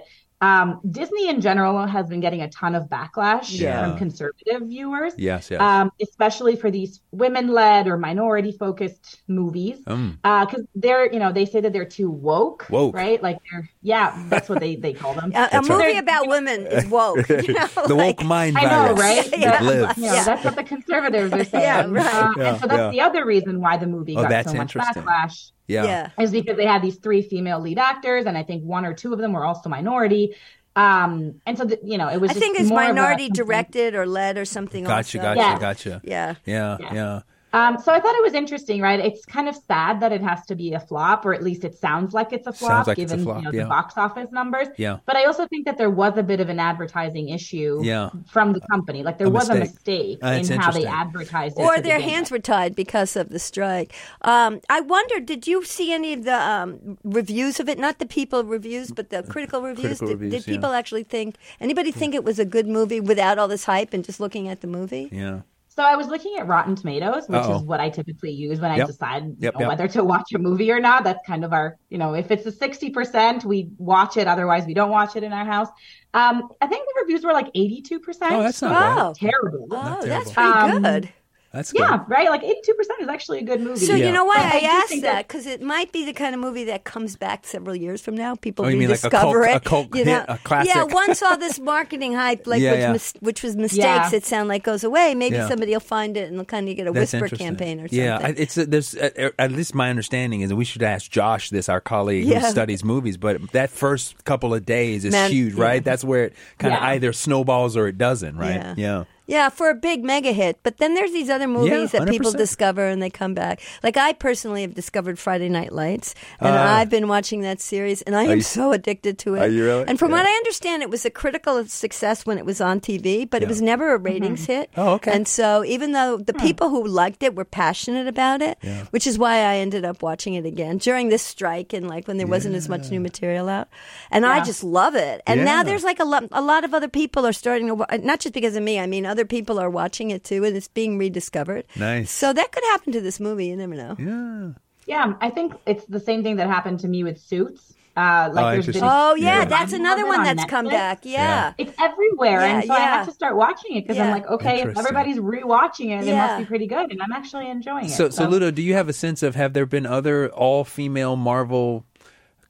um, 0.51 0.81
Disney 0.99 1.29
in 1.29 1.41
general 1.41 1.87
has 1.87 2.05
been 2.13 2.19
getting 2.27 2.43
a 2.43 2.51
ton 2.51 2.75
of 2.75 2.85
backlash 2.95 3.49
Yeah. 3.57 3.91
from 3.91 3.91
conservative 4.05 4.63
viewers. 4.75 5.13
Yes, 5.17 5.43
yes. 5.53 5.61
Um, 5.61 5.93
especially 6.07 6.57
for 6.57 6.69
these 6.69 6.93
women-led 7.13 7.87
or 7.87 7.97
minority-focused 7.97 9.23
movies, 9.29 9.79
Mm. 9.87 10.17
because 10.23 10.65
they're, 10.75 11.13
you 11.13 11.21
know, 11.21 11.31
they 11.33 11.45
say 11.47 11.61
that 11.61 11.73
they're 11.73 11.85
too 12.01 12.11
woke, 12.11 12.67
Woke. 12.71 12.95
right? 12.95 13.23
Like 13.23 13.39
they're, 13.51 13.69
yeah, 13.83 14.21
that's 14.29 14.49
what 14.49 14.59
they 14.59 14.75
they 14.77 14.93
call 14.95 15.15
them. 15.15 15.31
A, 15.35 15.45
a 15.45 15.49
That's 15.53 15.69
right. 15.69 15.79
movie 15.87 15.99
about 15.99 16.27
women 16.29 16.67
is 16.67 16.87
woke. 16.87 17.29
You 17.29 17.37
know, 17.59 17.69
the 17.87 17.95
like- 17.95 18.19
woke 18.19 18.25
mind 18.25 18.59
I 18.59 18.65
know, 18.65 18.95
right? 18.95 19.25
that 19.31 19.39
Yeah. 19.39 19.63
lives. 19.63 19.95
Yeah. 19.99 20.25
that's 20.25 20.45
what 20.45 20.57
the 20.57 20.65
conservatives 20.65 21.33
are 21.33 21.45
saying. 21.55 21.63
Yeah, 21.63 21.87
right. 21.89 22.15
Uh, 22.15 22.33
Yeah, 22.37 22.49
and 22.51 22.61
so 22.61 22.67
that's 22.67 22.79
yeah. 22.81 22.91
the 22.91 23.01
other 23.01 23.25
reason 23.25 23.61
why 23.61 23.77
the 23.77 23.87
movie 23.87 24.17
Oh, 24.17 24.23
got 24.23 24.31
that's 24.31 24.51
so 24.51 24.57
much 24.57 24.75
backlash 24.75 25.53
Yeah. 25.67 25.85
yeah. 25.85 26.11
is 26.23 26.31
because 26.33 26.57
they 26.57 26.67
had 26.67 26.83
these 26.83 26.97
three 26.97 27.23
female 27.23 27.61
lead 27.61 27.79
actors, 27.79 28.27
and 28.27 28.37
I 28.37 28.43
think 28.43 28.65
one 28.65 28.85
or 28.85 28.95
two 28.95 29.13
of 29.13 29.19
them 29.19 29.33
were 29.33 29.45
also 29.45 29.69
minority. 29.69 30.35
Um, 30.75 31.41
and 31.47 31.59
so 31.59 31.65
the, 31.65 31.79
you 31.85 31.99
know, 31.99 32.09
it 32.09 32.21
was. 32.21 32.31
I 32.31 32.35
just 32.35 32.45
think 32.45 32.59
it's 32.59 32.69
more 32.71 32.83
a- 32.83 32.89
minority 32.89 33.29
directed 33.29 33.95
or 33.95 34.07
led 34.07 34.39
or 34.39 34.45
something. 34.45 34.85
Gotcha, 34.85 35.19
also. 35.19 35.35
gotcha, 35.35 35.41
Yeah. 35.41 35.59
gotcha. 35.59 36.01
Yeah. 36.05 36.35
Yeah, 36.47 36.77
Yeah. 36.81 36.95
yeah. 36.95 37.21
Um, 37.53 37.79
so 37.79 37.93
I 37.93 38.01
thought 38.01 38.15
it 38.15 38.23
was 38.23 38.35
interesting, 38.35 38.81
right? 38.81 38.99
It's 38.99 39.25
kind 39.27 39.49
of 39.49 39.55
sad 39.55 40.01
that 40.01 40.11
it 40.13 40.23
has 40.23 40.45
to 40.47 40.55
be 40.55 40.73
a 40.73 40.81
flop, 40.81 41.27
or 41.27 41.35
at 41.35 41.43
least 41.43 41.65
it 41.65 41.77
sounds 41.77 42.15
like 42.15 42.33
it's 42.33 42.47
a 42.47 42.53
flop, 42.53 42.87
like 42.87 42.99
it's 42.99 43.13
a 43.13 43.17
given 43.17 43.25
flop, 43.25 43.39
you 43.39 43.43
know, 43.45 43.51
yeah. 43.53 43.65
the 43.65 43.69
box 43.69 43.99
office 43.99 44.31
numbers. 44.33 44.69
Yeah. 44.79 44.99
But 45.05 45.17
I 45.17 45.25
also 45.25 45.47
think 45.47 45.67
that 45.67 45.77
there 45.77 45.91
was 45.91 46.17
a 46.17 46.23
bit 46.23 46.41
of 46.41 46.49
an 46.49 46.59
advertising 46.59 47.29
issue 47.29 47.81
Yeah. 47.83 48.11
from 48.31 48.53
the 48.53 48.61
company. 48.61 49.03
Like 49.03 49.19
there 49.19 49.27
A 49.27 49.31
was 49.31 49.51
a 49.51 49.55
mistake. 49.55 50.19
mistake 50.23 50.51
Uh, 50.51 50.55
in 50.55 50.61
how 50.61 50.71
they 50.71 50.87
advertised 50.87 51.59
it. 51.59 51.63
Or 51.63 51.81
their 51.81 51.99
begin 51.99 52.11
hands 52.11 52.31
were 52.31 52.39
tied 52.39 52.75
because 52.75 53.17
of 53.17 53.29
the 53.29 53.39
strike. 53.39 53.95
Um, 54.23 54.61
I 54.71 54.81
wonder, 54.81 55.21
did 55.21 55.47
you 55.47 55.65
see 55.65 55.93
any 55.93 56.15
of 56.15 56.25
the 56.25 56.41
um, 56.41 56.99
reviews 57.05 57.61
of 57.61 57.69
it? 57.69 57.79
Not 57.79 57.99
the 57.99 58.07
people 58.07 58.45
reviews, 58.45 58.91
but 58.93 59.11
the 59.11 59.23
critical 59.23 59.61
reviews. 59.63 59.99
critical 59.99 60.09
did, 60.09 60.21
reviews, 60.21 60.45
did 60.45 60.55
people 60.55 60.71
yeah. 60.71 60.79
actually 60.79 61.05
think? 61.05 61.37
Anybody 61.61 61.93
think 61.93 62.15
it 62.15 62.25
was 62.25 62.39
a 62.39 62.45
good 62.45 62.67
movie 62.67 63.01
without 63.01 63.39
all 63.39 63.49
this 63.49 63.65
hype 63.65 63.93
and 63.93 64.05
just 64.05 64.21
looking 64.21 64.49
at 64.49 64.61
the 64.63 64.67
movie? 64.67 65.09
Yeah. 65.13 65.41
So 65.75 65.83
I 65.83 65.97
was 65.97 66.07
looking 66.09 66.37
at 66.39 66.47
Rotten 66.47 66.77
Tomatoes, 66.77 67.29
which 67.29 67.39
Uh-oh. 67.41 67.57
is 67.57 67.63
what 67.63 67.81
I 67.81 67.89
typically 67.89 68.31
use 68.31 68.61
when 68.61 68.71
I 68.71 68.77
Yep. 68.77 68.87
decide 68.89 69.23
you 69.25 69.37
Yep, 69.39 69.55
know, 69.55 69.61
yep. 69.61 69.69
whether 69.69 69.89
to 69.89 70.05
watch 70.05 70.31
a 70.35 70.39
movie 70.39 70.71
or 70.71 70.81
not. 70.81 71.03
That's 71.03 71.27
kind 71.27 71.47
of 71.47 71.55
our, 71.55 71.79
you 71.89 71.97
know, 71.97 72.13
if 72.13 72.31
it's 72.31 72.45
a 72.45 72.53
sixty 72.53 72.91
percent, 72.91 73.43
we 73.43 73.71
watch 73.79 74.19
it. 74.19 74.27
Otherwise, 74.29 74.67
we 74.67 74.75
don't 74.75 74.91
watch 74.91 75.17
it 75.17 75.23
in 75.23 75.33
our 75.33 75.47
house. 75.47 75.69
Um, 76.13 76.51
I 76.61 76.67
think 76.67 76.87
the 76.87 77.01
reviews 77.01 77.25
were 77.25 77.33
like 77.33 77.49
eighty-two 77.55 78.01
percent. 78.01 78.35
Oh, 78.35 78.43
that's 78.43 78.61
not 78.61 78.73
bad. 78.73 78.97
Wow. 78.97 79.13
terrible. 79.17 79.67
Oh, 79.71 79.79
terrible. 80.03 80.07
that's 80.09 80.33
pretty 80.33 80.51
Um, 80.51 80.83
good. 80.83 81.09
That's 81.53 81.71
good. 81.73 81.81
Yeah, 81.81 82.01
right. 82.09 82.31
Like 82.31 82.43
eighty-two 82.43 82.75
percent 82.75 83.03
is 83.03 83.09
actually 83.09 83.41
a 83.41 83.43
good 83.43 83.61
movie. 83.61 83.85
So 83.85 83.95
Yeah. 83.95 84.07
you 84.07 84.13
know 84.13 84.25
why 84.25 84.37
I 84.39 84.61
I, 84.63 84.69
asked 84.81 84.91
that 84.91 85.03
that- 85.03 85.29
because 85.29 85.47
it 85.47 85.61
might 85.61 85.93
be 85.93 86.05
the 86.05 86.13
kind 86.15 86.35
of 86.35 86.41
movie 86.41 86.65
that 86.65 86.85
comes 86.85 87.17
back 87.17 87.47
several 87.47 87.77
years 87.77 88.01
from 88.01 88.15
now. 88.15 88.35
People 88.35 88.65
Oh, 88.65 88.69
you 88.69 88.77
mean 88.79 88.89
like 88.89 89.01
a 89.01 89.09
rediscover 89.09 89.43
cult- 89.45 89.55
it. 89.55 89.57
a 89.57 89.61
cult 89.69 89.95
you 89.97 90.05
hit, 90.05 90.25
a 90.29 90.39
classic? 90.45 90.75
Yeah, 90.75 90.85
once 90.85 91.23
all 91.23 91.37
this 91.37 91.59
marketing 91.75 92.15
hype, 92.15 92.47
like 92.47 92.63
Yeah, 92.63 92.71
which, 92.73 92.81
yeah. 92.81 92.93
mis- 92.93 93.15
which 93.21 93.43
was 93.43 93.57
mistakes, 93.57 93.85
Yeah. 93.85 94.11
it 94.15 94.25
sound 94.25 94.49
like 94.49 94.63
goes 94.63 94.83
away. 94.83 95.15
Maybe 95.15 95.37
Yeah. 95.37 95.49
somebody 95.49 95.73
will 95.73 95.81
find 95.81 96.17
it 96.17 96.29
and 96.29 96.39
they'll 96.39 96.45
kind 96.47 96.69
of 96.69 96.77
get 96.77 96.87
a 96.87 96.93
That's 96.93 97.13
whisper 97.13 97.37
campaign 97.37 97.81
or 97.81 97.89
something. 97.89 97.99
Yeah, 97.99 98.19
I- 98.23 98.35
it's 98.37 98.57
uh, 98.57 98.65
there's 98.67 98.95
uh, 98.97 99.31
at 99.39 99.53
least 99.53 99.75
my 99.75 99.91
understanding 99.91 100.41
is 100.41 100.49
that 100.49 100.57
we 100.57 100.65
should 100.65 100.83
ask 100.83 101.11
Josh 101.11 101.51
this, 101.51 101.69
our 101.69 101.81
colleague 101.81 102.25
Yeah. 102.25 102.41
who 102.41 102.51
studies 102.51 102.83
movies. 102.83 103.17
But 103.19 103.53
that 103.53 103.69
first 103.71 104.25
couple 104.25 104.55
of 104.55 104.65
days 104.65 105.05
is 105.05 105.13
Man- 105.13 105.31
huge, 105.31 105.55
right? 105.55 105.85
That's 105.85 106.03
where 106.05 106.25
it 106.27 106.35
kind 106.59 106.73
of 106.73 106.81
Yeah. 106.81 106.87
either 106.89 107.13
snowballs 107.13 107.77
or 107.77 107.89
it 107.89 107.99
doesn't, 107.99 108.37
right? 108.39 108.75
Yeah. 108.79 109.05
Yeah. 109.27 109.43
Yeah, 109.43 109.49
for 109.49 109.71
a 109.71 109.75
big 109.75 110.05
mega 110.05 110.31
hit. 110.33 110.59
But 110.63 110.77
then 110.79 110.95
there's 110.95 111.11
these 111.13 111.29
other 111.31 111.49
movies 111.49 111.91
that 111.93 112.07
people 112.09 112.31
discover 112.33 112.87
and 112.87 113.03
they 113.03 113.11
come 113.11 113.35
back. 113.35 113.61
Like 113.83 113.97
I 113.97 114.13
personally 114.13 114.63
have 114.63 114.75
discovered 114.75 115.19
Friday 115.19 115.49
Night 115.49 115.73
Lights, 115.73 116.15
and 116.39 116.55
Ah. 116.55 116.77
I've 116.77 116.91
been 116.91 117.09
watching 117.09 117.41
that 117.43 117.61
series, 117.61 118.03
and 118.03 118.15
I 118.15 118.25
am 118.25 118.39
you- 118.39 118.41
so 118.43 118.73
addicted 118.73 119.19
to 119.21 119.35
it. 119.37 119.41
Are 119.43 119.49
you 119.49 119.65
really? 119.65 119.85
And 119.89 119.99
from 119.99 120.11
what 120.13 120.27
I 120.27 120.31
understand, 120.31 120.83
it 120.83 120.91
was 120.91 121.05
a 121.05 121.11
critical 121.11 121.65
success 121.67 122.25
when 122.27 122.37
it 122.39 122.45
was 122.45 122.61
on 122.61 122.79
TV, 122.81 123.25
but 123.25 123.41
Yeah. 123.41 123.47
it 123.47 123.49
was 123.49 123.63
never 123.63 123.95
a 123.95 123.97
ratings 123.99 124.45
hit. 124.47 124.71
Oh, 124.77 124.91
okay. 124.95 125.11
And 125.13 125.27
so 125.27 125.65
even 125.65 125.93
though 125.93 126.19
the 126.19 126.35
people 126.35 126.69
who 126.69 126.87
liked 126.87 127.23
it 127.23 127.35
were 127.35 127.45
passionate 127.45 128.07
about 128.07 128.43
it, 128.43 128.59
Yeah. 128.63 128.83
which 128.91 129.07
is 129.07 129.19
why 129.19 129.37
I 129.39 129.57
ended 129.57 129.85
up 129.85 130.03
watching 130.03 130.35
it 130.35 130.45
again 130.47 130.77
during 130.79 131.09
this 131.09 131.23
strike 131.23 131.73
and 131.73 131.89
like 131.89 132.07
when 132.07 132.19
there 132.19 132.27
wasn't 132.27 132.55
as 132.55 132.69
much 132.69 132.91
new 132.91 133.01
material 133.01 133.49
out, 133.49 133.69
and 134.11 134.25
I 134.27 134.45
just 134.45 134.63
love 134.63 134.95
it. 134.95 135.23
And 135.27 135.41
Yeah. 135.41 135.45
now 135.47 135.63
there's 135.63 135.85
like 135.85 136.01
a 136.01 136.05
lot, 136.05 136.25
a 136.33 136.43
lot 136.43 136.65
of 136.65 136.75
other 136.75 136.89
people 136.89 137.27
are 137.27 137.33
starting 137.33 137.69
to, 137.69 137.87
not 138.03 138.21
just 138.21 138.35
because 138.35 138.57
of 138.57 138.63
me. 138.63 138.79
I 138.79 138.87
mean, 138.87 139.07
other 139.13 139.25
people 139.25 139.59
are 139.61 139.71
watching 139.71 140.11
it 140.11 140.25
too, 140.25 140.45
and 140.45 140.57
it's 140.57 140.69
being 140.69 140.99
rediscovered. 140.99 141.65
Nice. 141.77 142.11
So 142.11 142.33
that 142.33 142.51
could 142.53 142.65
happen 142.73 142.93
to 142.95 143.01
this 143.01 143.21
movie. 143.21 143.47
You 143.47 143.57
never 143.57 143.75
know. 143.75 143.95
Yeah. 143.99 144.53
yeah, 144.87 145.15
I 145.21 145.31
think 145.31 145.53
it's 145.67 145.85
the 145.87 146.01
same 146.01 146.23
thing 146.25 146.37
that 146.37 146.49
happened 146.49 146.81
to 146.81 146.89
me 146.89 147.05
with 147.05 147.19
Suits. 147.21 147.75
Uh, 147.95 148.31
like 148.33 148.45
Oh, 148.45 148.51
there's 148.63 148.67
been 148.79 148.83
Oh 148.83 149.15
yeah, 149.15 149.41
Yeah. 149.41 149.45
that's 149.45 149.75
another 149.75 150.07
one 150.07 150.21
on 150.21 150.25
that's 150.25 150.47
come 150.47 150.67
back. 150.67 151.01
Yeah. 151.05 151.53
It's 151.59 151.75
everywhere, 151.79 152.41
Yeah, 152.41 152.55
and 152.61 152.65
so 152.67 152.73
I 152.73 152.81
have 152.81 153.07
to 153.07 153.13
start 153.13 153.37
watching 153.37 153.77
it 153.77 153.83
because 153.83 153.99
Yeah. 153.99 154.07
I'm 154.07 154.11
like, 154.19 154.27
okay, 154.31 154.63
if 154.63 154.79
everybody's 154.79 155.19
rewatching 155.19 155.89
it, 156.01 156.09
it 156.09 156.17
must 156.17 156.39
be 156.39 156.47
pretty 156.47 156.67
good, 156.67 156.91
and 156.91 157.03
I'm 157.03 157.13
actually 157.13 157.51
enjoying 157.51 157.85
it. 157.85 157.91
So, 157.91 158.09
so 158.09 158.27
Ludo, 158.27 158.51
do 158.51 158.63
you 158.63 158.73
have 158.73 158.89
a 158.89 158.95
sense 158.95 159.23
of 159.23 159.35
have 159.35 159.53
there 159.53 159.67
been 159.67 159.85
other 159.85 160.31
all 160.31 160.65
female 160.65 161.17
Marvel 161.17 161.85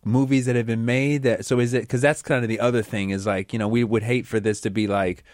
movies 0.05 0.47
that 0.47 0.55
have 0.55 0.67
been 0.67 0.85
made? 0.85 1.23
That 1.25 1.45
so 1.45 1.59
is 1.59 1.75
it 1.75 1.83
because 1.83 2.01
that's 2.01 2.23
kind 2.23 2.45
of 2.45 2.49
the 2.49 2.61
other 2.61 2.83
thing 2.83 3.11
is 3.11 3.27
like 3.27 3.53
you 3.53 3.59
know 3.59 3.67
we 3.69 3.83
would 3.83 4.05
hate 4.05 4.27
for 4.29 4.39
this 4.41 4.61
to 4.63 4.71
be 4.71 4.87
like. 4.87 5.25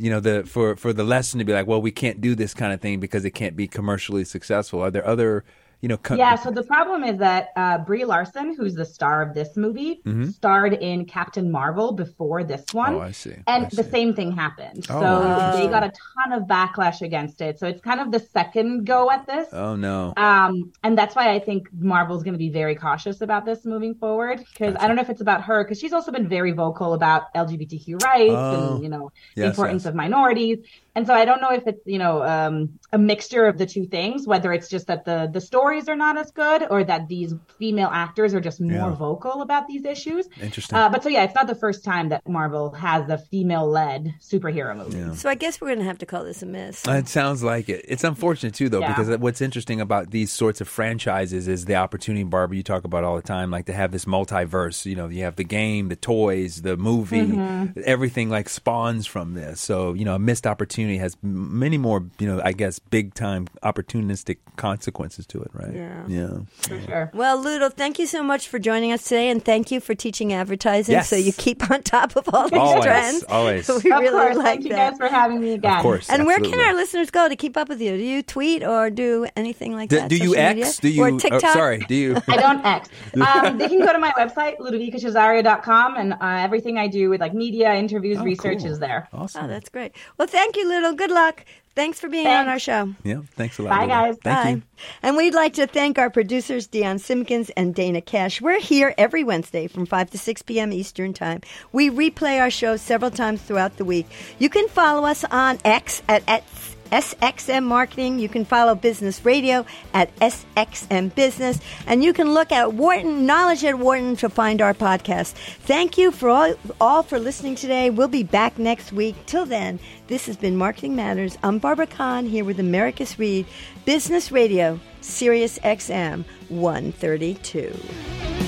You 0.00 0.08
know 0.08 0.20
the 0.20 0.44
for 0.44 0.76
for 0.76 0.94
the 0.94 1.04
lesson 1.04 1.40
to 1.40 1.44
be 1.44 1.52
like, 1.52 1.66
well, 1.66 1.82
we 1.82 1.90
can't 1.90 2.22
do 2.22 2.34
this 2.34 2.54
kind 2.54 2.72
of 2.72 2.80
thing 2.80 3.00
because 3.00 3.26
it 3.26 3.32
can't 3.32 3.54
be 3.54 3.68
commercially 3.68 4.24
successful. 4.24 4.80
Are 4.80 4.90
there 4.90 5.06
other, 5.06 5.44
you 5.80 5.88
know, 5.88 5.96
co- 5.96 6.14
Yeah, 6.14 6.34
so 6.34 6.50
the 6.50 6.62
problem 6.62 7.04
is 7.04 7.18
that 7.18 7.48
uh, 7.56 7.78
Brie 7.78 8.04
Larson, 8.04 8.54
who's 8.54 8.74
the 8.74 8.84
star 8.84 9.22
of 9.22 9.34
this 9.34 9.56
movie, 9.56 10.02
starred 10.30 10.74
in 10.74 11.04
Captain 11.06 11.50
Marvel 11.50 11.92
before 11.92 12.44
this 12.44 12.64
one. 12.72 12.92
Mm-hmm. 12.92 13.00
Oh, 13.00 13.06
I 13.06 13.10
see. 13.12 13.34
And 13.46 13.66
I 13.66 13.68
the 13.72 13.84
same 13.84 14.14
thing 14.14 14.32
happened. 14.32 14.86
Oh, 14.90 15.00
so 15.00 15.56
they 15.58 15.68
got 15.68 15.82
a 15.82 15.92
ton 16.14 16.32
of 16.32 16.42
backlash 16.48 17.00
against 17.00 17.40
it. 17.40 17.58
So 17.58 17.66
it's 17.66 17.80
kind 17.80 18.00
of 18.00 18.10
the 18.12 18.20
second 18.20 18.84
go 18.84 19.10
at 19.10 19.26
this. 19.26 19.48
Oh 19.52 19.74
no. 19.76 20.12
Um, 20.16 20.72
and 20.82 20.96
that's 20.98 21.14
why 21.16 21.32
I 21.32 21.38
think 21.38 21.68
Marvel's 21.72 22.22
going 22.22 22.34
to 22.34 22.38
be 22.38 22.50
very 22.50 22.74
cautious 22.74 23.20
about 23.22 23.44
this 23.46 23.64
moving 23.64 23.94
forward. 23.94 24.38
Because 24.52 24.76
I 24.78 24.86
don't 24.86 24.96
know 24.96 25.02
if 25.02 25.10
it's 25.10 25.20
about 25.22 25.42
her, 25.44 25.64
because 25.64 25.78
she's 25.80 25.92
also 25.92 26.12
been 26.12 26.28
very 26.28 26.52
vocal 26.52 26.94
about 26.94 27.32
LGBTQ 27.34 28.02
rights 28.02 28.32
Oh. 28.34 28.74
and 28.74 28.82
you 28.82 28.90
know 28.90 29.10
the 29.34 29.42
Yes, 29.42 29.50
importance 29.50 29.82
yes. 29.84 29.88
of 29.90 29.94
minorities. 29.94 30.58
And 30.94 31.06
so 31.06 31.14
I 31.14 31.24
don't 31.24 31.40
know 31.40 31.52
if 31.52 31.66
it's 31.66 31.80
you 31.86 31.98
know 31.98 32.22
um, 32.22 32.78
a 32.92 32.98
mixture 32.98 33.46
of 33.46 33.58
the 33.58 33.66
two 33.66 33.86
things, 33.86 34.26
whether 34.26 34.52
it's 34.52 34.68
just 34.68 34.88
that 34.88 35.04
the 35.04 35.28
the 35.32 35.40
stories 35.40 35.88
are 35.88 35.96
not 35.96 36.18
as 36.18 36.30
good, 36.32 36.66
or 36.68 36.82
that 36.84 37.08
these 37.08 37.34
female 37.58 37.90
actors 37.92 38.34
are 38.34 38.40
just 38.40 38.60
more 38.60 38.72
Yeah. 38.90 38.94
vocal 38.94 39.42
about 39.42 39.68
these 39.68 39.84
issues. 39.84 40.28
Interesting. 40.40 40.76
Uh, 40.76 40.88
but 40.88 41.02
so 41.02 41.08
yeah, 41.08 41.24
it's 41.24 41.34
not 41.34 41.46
the 41.46 41.54
first 41.54 41.84
time 41.84 42.08
that 42.08 42.28
Marvel 42.28 42.72
has 42.72 43.08
a 43.08 43.18
female-led 43.18 44.14
superhero 44.20 44.76
movie. 44.76 44.98
Yeah. 44.98 45.14
So 45.14 45.28
I 45.28 45.34
guess 45.34 45.60
we're 45.60 45.68
going 45.68 45.78
to 45.80 45.84
have 45.84 45.98
to 45.98 46.06
call 46.06 46.24
this 46.24 46.42
a 46.42 46.46
miss. 46.46 46.86
It 46.86 47.08
sounds 47.08 47.42
like 47.42 47.68
it. 47.68 47.84
It's 47.88 48.04
unfortunate 48.04 48.54
too, 48.54 48.68
though, 48.68 48.80
Yeah. 48.80 48.88
because 48.96 49.16
what's 49.18 49.40
interesting 49.40 49.80
about 49.80 50.10
these 50.10 50.32
sorts 50.32 50.60
of 50.60 50.68
franchises 50.68 51.48
is 51.48 51.64
the 51.66 51.76
opportunity, 51.76 52.24
Barbara, 52.24 52.56
you 52.56 52.62
talk 52.62 52.84
about 52.84 53.04
all 53.04 53.16
the 53.16 53.22
time, 53.22 53.50
like 53.50 53.66
to 53.66 53.72
have 53.72 53.92
this 53.92 54.04
multiverse. 54.06 54.86
You 54.86 54.96
know, 54.96 55.08
you 55.08 55.22
have 55.24 55.36
the 55.36 55.44
game, 55.44 55.88
the 55.88 55.96
toys, 55.96 56.62
the 56.62 56.76
movie, 56.76 57.20
Mm-hmm. 57.20 57.80
everything 57.84 58.30
like 58.30 58.48
spawns 58.48 59.06
from 59.06 59.34
this. 59.34 59.60
So 59.60 59.92
you 59.94 60.04
know, 60.04 60.14
a 60.14 60.18
missed 60.18 60.46
opportunity 60.46 60.79
has 60.98 61.16
many 61.22 61.78
more, 61.78 62.04
you 62.18 62.26
know, 62.26 62.40
I 62.44 62.52
guess, 62.52 62.78
big 62.78 63.14
time 63.14 63.46
opportunistic 63.62 64.38
consequences 64.56 65.26
to 65.28 65.40
it, 65.42 65.50
right? 65.52 65.74
Yeah. 65.74 66.04
Yeah. 66.08 66.28
For 66.62 66.80
sure. 66.82 67.10
Well, 67.14 67.42
Ludo, 67.42 67.68
thank 67.70 67.98
you 67.98 68.06
so 68.06 68.22
much 68.22 68.48
for 68.48 68.58
joining 68.58 68.92
us 68.92 69.02
today, 69.04 69.28
and 69.30 69.44
thank 69.44 69.70
you 69.70 69.80
for 69.80 69.94
teaching 69.94 70.32
advertising 70.32 70.92
Yes. 70.94 71.08
so 71.08 71.16
you 71.16 71.32
keep 71.32 71.70
on 71.70 71.82
top 71.82 72.16
of 72.16 72.28
all 72.34 72.48
these 72.48 72.58
Always, 72.58 72.84
trends. 72.84 73.24
always. 73.28 73.68
we 73.68 73.74
Of 73.76 73.84
really 73.84 74.06
of 74.08 74.12
course. 74.12 74.36
like 74.36 74.44
Thank 74.46 74.64
you 74.64 74.70
guys 74.70 74.96
for 74.96 75.06
having 75.08 75.40
me 75.40 75.52
again. 75.52 75.76
Of 75.76 75.82
course. 75.82 76.08
and 76.10 76.26
where 76.26 76.38
can 76.38 76.58
our 76.60 76.74
listeners 76.74 77.10
go 77.10 77.28
to 77.28 77.36
keep 77.36 77.56
up 77.56 77.68
with 77.68 77.80
you? 77.80 77.96
Do 77.96 78.02
you 78.02 78.22
tweet 78.22 78.62
or 78.62 78.90
do 78.90 79.26
anything 79.36 79.74
like 79.74 79.88
Do, 79.90 79.96
that? 79.96 80.08
do 80.08 80.16
you 80.16 80.30
social 80.34 80.38
X? 80.40 80.54
media? 80.56 80.72
Do 80.82 80.88
you? 80.88 81.02
or 81.02 81.08
oh, 81.10 81.18
TikTok? 81.18 81.52
sorry. 81.52 81.78
Do 81.88 81.94
you? 81.94 82.16
I 82.28 82.36
don't 82.36 82.64
X. 82.64 82.88
Um, 83.20 83.58
they 83.58 83.68
can 83.68 83.78
go 83.80 83.92
to 83.92 83.98
my 83.98 84.12
website, 84.12 84.58
ludovicacesareo.com, 84.58 85.96
and 85.96 86.12
uh, 86.14 86.16
everything 86.20 86.78
I 86.78 86.86
do 86.88 87.10
with 87.10 87.20
like 87.20 87.34
media, 87.34 87.74
interviews, 87.74 88.18
Oh, 88.20 88.24
research 88.24 88.58
cool. 88.60 88.70
is 88.72 88.78
there. 88.78 89.08
Awesome. 89.12 89.44
Oh, 89.44 89.48
that's 89.48 89.68
great. 89.68 89.92
Well, 90.18 90.28
thank 90.28 90.56
you, 90.56 90.68
Ludo. 90.70 90.94
Good 90.94 91.10
luck. 91.10 91.44
Thanks 91.76 92.00
for 92.00 92.08
being 92.08 92.26
on 92.26 92.48
our 92.48 92.58
show. 92.58 92.94
yeah. 93.04 93.20
Thanks 93.36 93.58
a 93.58 93.62
lot. 93.62 93.70
Bye, 93.70 93.82
Ludo. 93.82 93.88
guys. 93.88 94.16
Thank 94.22 94.44
Bye. 94.44 94.50
you. 94.50 94.62
And 95.02 95.16
we'd 95.16 95.34
like 95.34 95.54
to 95.54 95.66
thank 95.66 95.98
our 95.98 96.10
producers, 96.10 96.66
Dion 96.66 96.98
Simpkins 96.98 97.50
and 97.50 97.74
Dana 97.74 98.00
Cash. 98.00 98.40
We're 98.40 98.60
here 98.60 98.92
every 98.98 99.22
Wednesday 99.24 99.66
from 99.68 99.86
5 99.86 100.10
to 100.10 100.18
6 100.18 100.42
p.m. 100.42 100.72
Eastern 100.72 101.12
Time. 101.14 101.40
We 101.72 101.88
replay 101.88 102.40
our 102.40 102.50
shows 102.50 102.82
several 102.82 103.10
times 103.12 103.40
throughout 103.40 103.76
the 103.76 103.84
week. 103.84 104.06
You 104.38 104.48
can 104.50 104.68
follow 104.68 105.06
us 105.06 105.24
on 105.30 105.58
X 105.64 106.02
at, 106.08 106.22
at 106.26 106.44
SXM 106.90 107.64
Marketing. 107.64 108.18
You 108.18 108.28
can 108.28 108.44
follow 108.44 108.74
Business 108.74 109.24
Radio 109.24 109.64
at 109.94 110.14
SXM 110.16 111.14
Business. 111.14 111.60
And 111.86 112.02
you 112.04 112.12
can 112.12 112.34
look 112.34 112.52
at 112.52 112.74
Wharton, 112.74 113.26
Knowledge 113.26 113.64
at 113.64 113.78
Wharton 113.78 114.16
to 114.16 114.28
find 114.28 114.60
our 114.60 114.74
podcast. 114.74 115.32
Thank 115.32 115.96
you 115.98 116.10
for 116.10 116.28
all, 116.28 116.54
all 116.80 117.02
for 117.02 117.18
listening 117.18 117.54
today. 117.54 117.90
We'll 117.90 118.08
be 118.08 118.22
back 118.22 118.58
next 118.58 118.92
week. 118.92 119.16
Till 119.26 119.46
then, 119.46 119.78
this 120.08 120.26
has 120.26 120.36
been 120.36 120.56
Marketing 120.56 120.96
Matters. 120.96 121.38
I'm 121.42 121.58
Barbara 121.58 121.86
Kahn 121.86 122.26
here 122.26 122.44
with 122.44 122.60
Americus 122.60 123.18
Reed, 123.18 123.46
Business 123.84 124.32
Radio, 124.32 124.80
Sirius 125.00 125.58
XM 125.60 126.24
132. 126.48 128.39